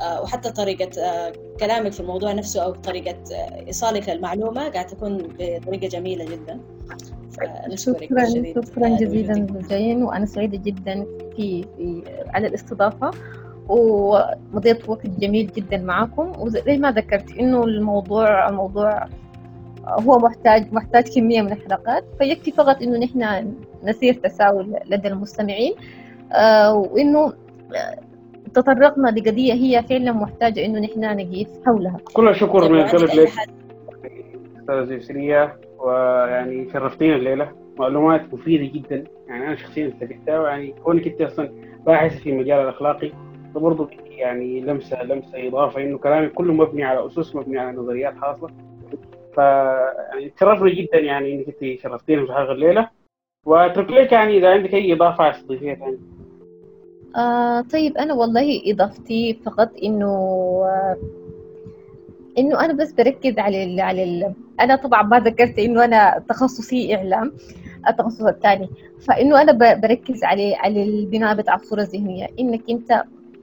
آه، 0.00 0.22
وحتى 0.22 0.52
طريقة 0.52 1.02
آه، 1.02 1.32
كلامك 1.60 1.92
في 1.92 2.00
الموضوع 2.00 2.32
نفسه 2.32 2.62
أو 2.62 2.72
طريقة 2.72 3.16
آه، 3.32 3.66
إيصالك 3.66 4.08
للمعلومة 4.08 4.68
قاعد 4.68 4.86
تكون 4.86 5.18
بطريقة 5.38 5.88
جميلة 5.88 6.24
جدا. 6.24 6.60
شكرا 7.74 8.24
شكرا 8.64 8.88
جزيلا 8.88 9.32
وجودك. 9.42 9.68
جين 9.68 10.02
وأنا 10.02 10.26
سعيدة 10.26 10.58
جدا 10.58 11.06
في, 11.36 11.62
في 11.76 12.02
على 12.28 12.46
الاستضافة 12.46 13.10
ومضيت 13.68 14.88
وقت 14.88 15.06
جميل 15.06 15.52
جدا 15.56 15.76
معكم 15.76 16.32
وزي 16.40 16.78
ما 16.78 16.92
ذكرت 16.92 17.30
إنه 17.30 17.64
الموضوع 17.64 18.50
موضوع 18.50 19.08
هو 19.88 20.18
محتاج 20.18 20.72
محتاج 20.72 21.04
كمية 21.14 21.42
من 21.42 21.52
الحلقات 21.52 22.04
فيكفي 22.18 22.52
فقط 22.52 22.82
إنه 22.82 22.98
نحن 22.98 23.52
نسير 23.84 24.14
تساؤل 24.14 24.76
لدى 24.86 25.08
المستمعين 25.08 25.74
آه 26.32 26.74
وإنه 26.74 27.32
آه، 27.74 27.98
تطرقنا 28.54 29.08
لقضية 29.08 29.52
هي 29.52 29.82
فعلا 29.82 30.12
محتاجة 30.12 30.64
إنه 30.64 30.80
نحن 30.80 31.00
نقيف 31.00 31.48
حولها. 31.66 31.96
كل 32.14 32.28
الشكر 32.28 32.72
من 32.72 32.80
القلب 32.80 33.02
لك 33.02 33.28
حاجة 33.28 33.50
أستاذة 34.60 34.92
يسرية 34.94 35.56
ويعني 35.78 36.70
شرفتينا 36.72 37.16
الليلة. 37.16 37.52
معلومات 37.78 38.34
مفيدة 38.34 38.72
جدا. 38.74 39.04
يعني 39.28 39.46
أنا 39.46 39.56
شخصيا 39.56 39.88
استفدتها 39.88 40.40
ويعني 40.40 40.74
كونك 40.84 41.06
أنت 41.06 41.20
أصلا 41.20 41.52
باحثة 41.86 42.18
في 42.18 42.30
المجال 42.30 42.58
الأخلاقي 42.60 43.12
فبرضه 43.54 43.88
يعني 44.10 44.60
لمسة 44.60 45.02
لمسة 45.02 45.48
إضافة 45.48 45.82
إنه 45.82 45.98
كلامك 45.98 46.32
كله 46.32 46.52
مبني 46.52 46.84
على 46.84 47.06
أسس 47.06 47.36
مبني 47.36 47.58
على 47.58 47.76
نظريات 47.76 48.14
حاصلة 48.16 48.50
ف 49.38 49.40
يعني 49.40 50.32
جدا 50.70 50.98
يعني 50.98 51.34
إنك 51.34 51.48
أنت 51.48 51.80
شرفتينا 51.80 52.26
في 52.26 52.32
هذه 52.32 52.52
الليلة. 52.52 52.88
وأترك 53.46 53.90
لك 53.90 54.12
يعني 54.12 54.38
إذا 54.38 54.50
عندك 54.50 54.74
إضافة 54.92 55.24
عايز 55.24 55.42
تضيفيها 55.44 55.74
ثاني 55.74 55.98
آه 57.16 57.60
طيب 57.60 57.96
أنا 57.98 58.14
والله 58.14 58.62
إضافتي 58.66 59.34
فقط 59.46 59.70
إنه 59.82 60.06
آه 60.64 60.96
إنه 62.38 62.64
أنا 62.64 62.72
بس 62.72 62.92
بركز 62.92 63.38
على 63.38 63.64
ال 63.64 63.80
على 63.80 64.04
ال 64.04 64.34
أنا 64.60 64.76
طبعا 64.76 65.02
ما 65.02 65.18
ذكرت 65.20 65.58
إنه 65.58 65.84
أنا 65.84 66.24
تخصصي 66.28 66.94
إعلام 66.94 67.32
التخصص 67.88 68.22
الثاني. 68.22 68.68
فإنه 69.08 69.42
أنا 69.42 69.52
ب- 69.52 69.80
بركز 69.80 70.24
على 70.24 70.54
على 70.54 70.82
البناء 70.82 71.34
بتاع 71.34 71.54
الصورة 71.54 71.80
الذهنية 71.82 72.28
إنك 72.40 72.70
أنت 72.70 73.02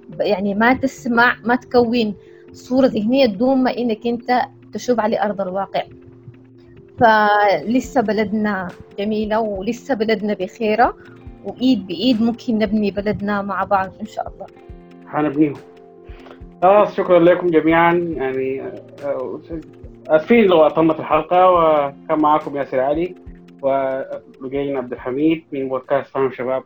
ب- 0.09 0.21
يعني 0.21 0.53
ما 0.55 0.73
تسمع 0.73 1.35
ما 1.43 1.55
تكون 1.55 2.15
صورة 2.51 2.85
ذهنية 2.87 3.25
دون 3.25 3.63
ما 3.63 3.77
إنك 3.77 4.07
أنت 4.07 4.41
تشوف 4.75 4.99
على 4.99 5.21
أرض 5.21 5.41
الواقع. 5.41 5.81
فلسه 6.99 8.01
بلدنا 8.01 8.67
جميلة 8.99 9.39
ولسه 9.39 9.93
بلدنا 9.93 10.33
بخيرة 10.33 10.97
وإيد 11.45 11.87
بإيد 11.87 12.21
ممكن 12.21 12.57
نبني 12.57 12.91
بلدنا 12.91 13.41
مع 13.41 13.63
بعض 13.63 13.91
إن 14.01 14.05
شاء 14.05 14.27
الله. 14.27 14.45
حنبنيهم 15.07 15.53
خلاص 16.63 16.95
شكرا 16.95 17.19
لكم 17.19 17.47
جميعا. 17.47 17.93
يعني 17.93 18.61
آه، 19.03 19.39
اسفين 20.07 20.45
لو 20.45 20.61
اطلنا 20.61 20.93
في 20.93 20.99
الحلقة 20.99 21.51
وكان 21.51 22.19
معاكم 22.19 22.57
ياسر 22.57 22.79
علي 22.79 23.15
ولقينا 23.61 24.77
عبد 24.79 24.91
الحميد 24.91 25.43
من 25.51 25.69
بودكاست 25.69 26.09
فهم 26.09 26.31
شباب. 26.31 26.63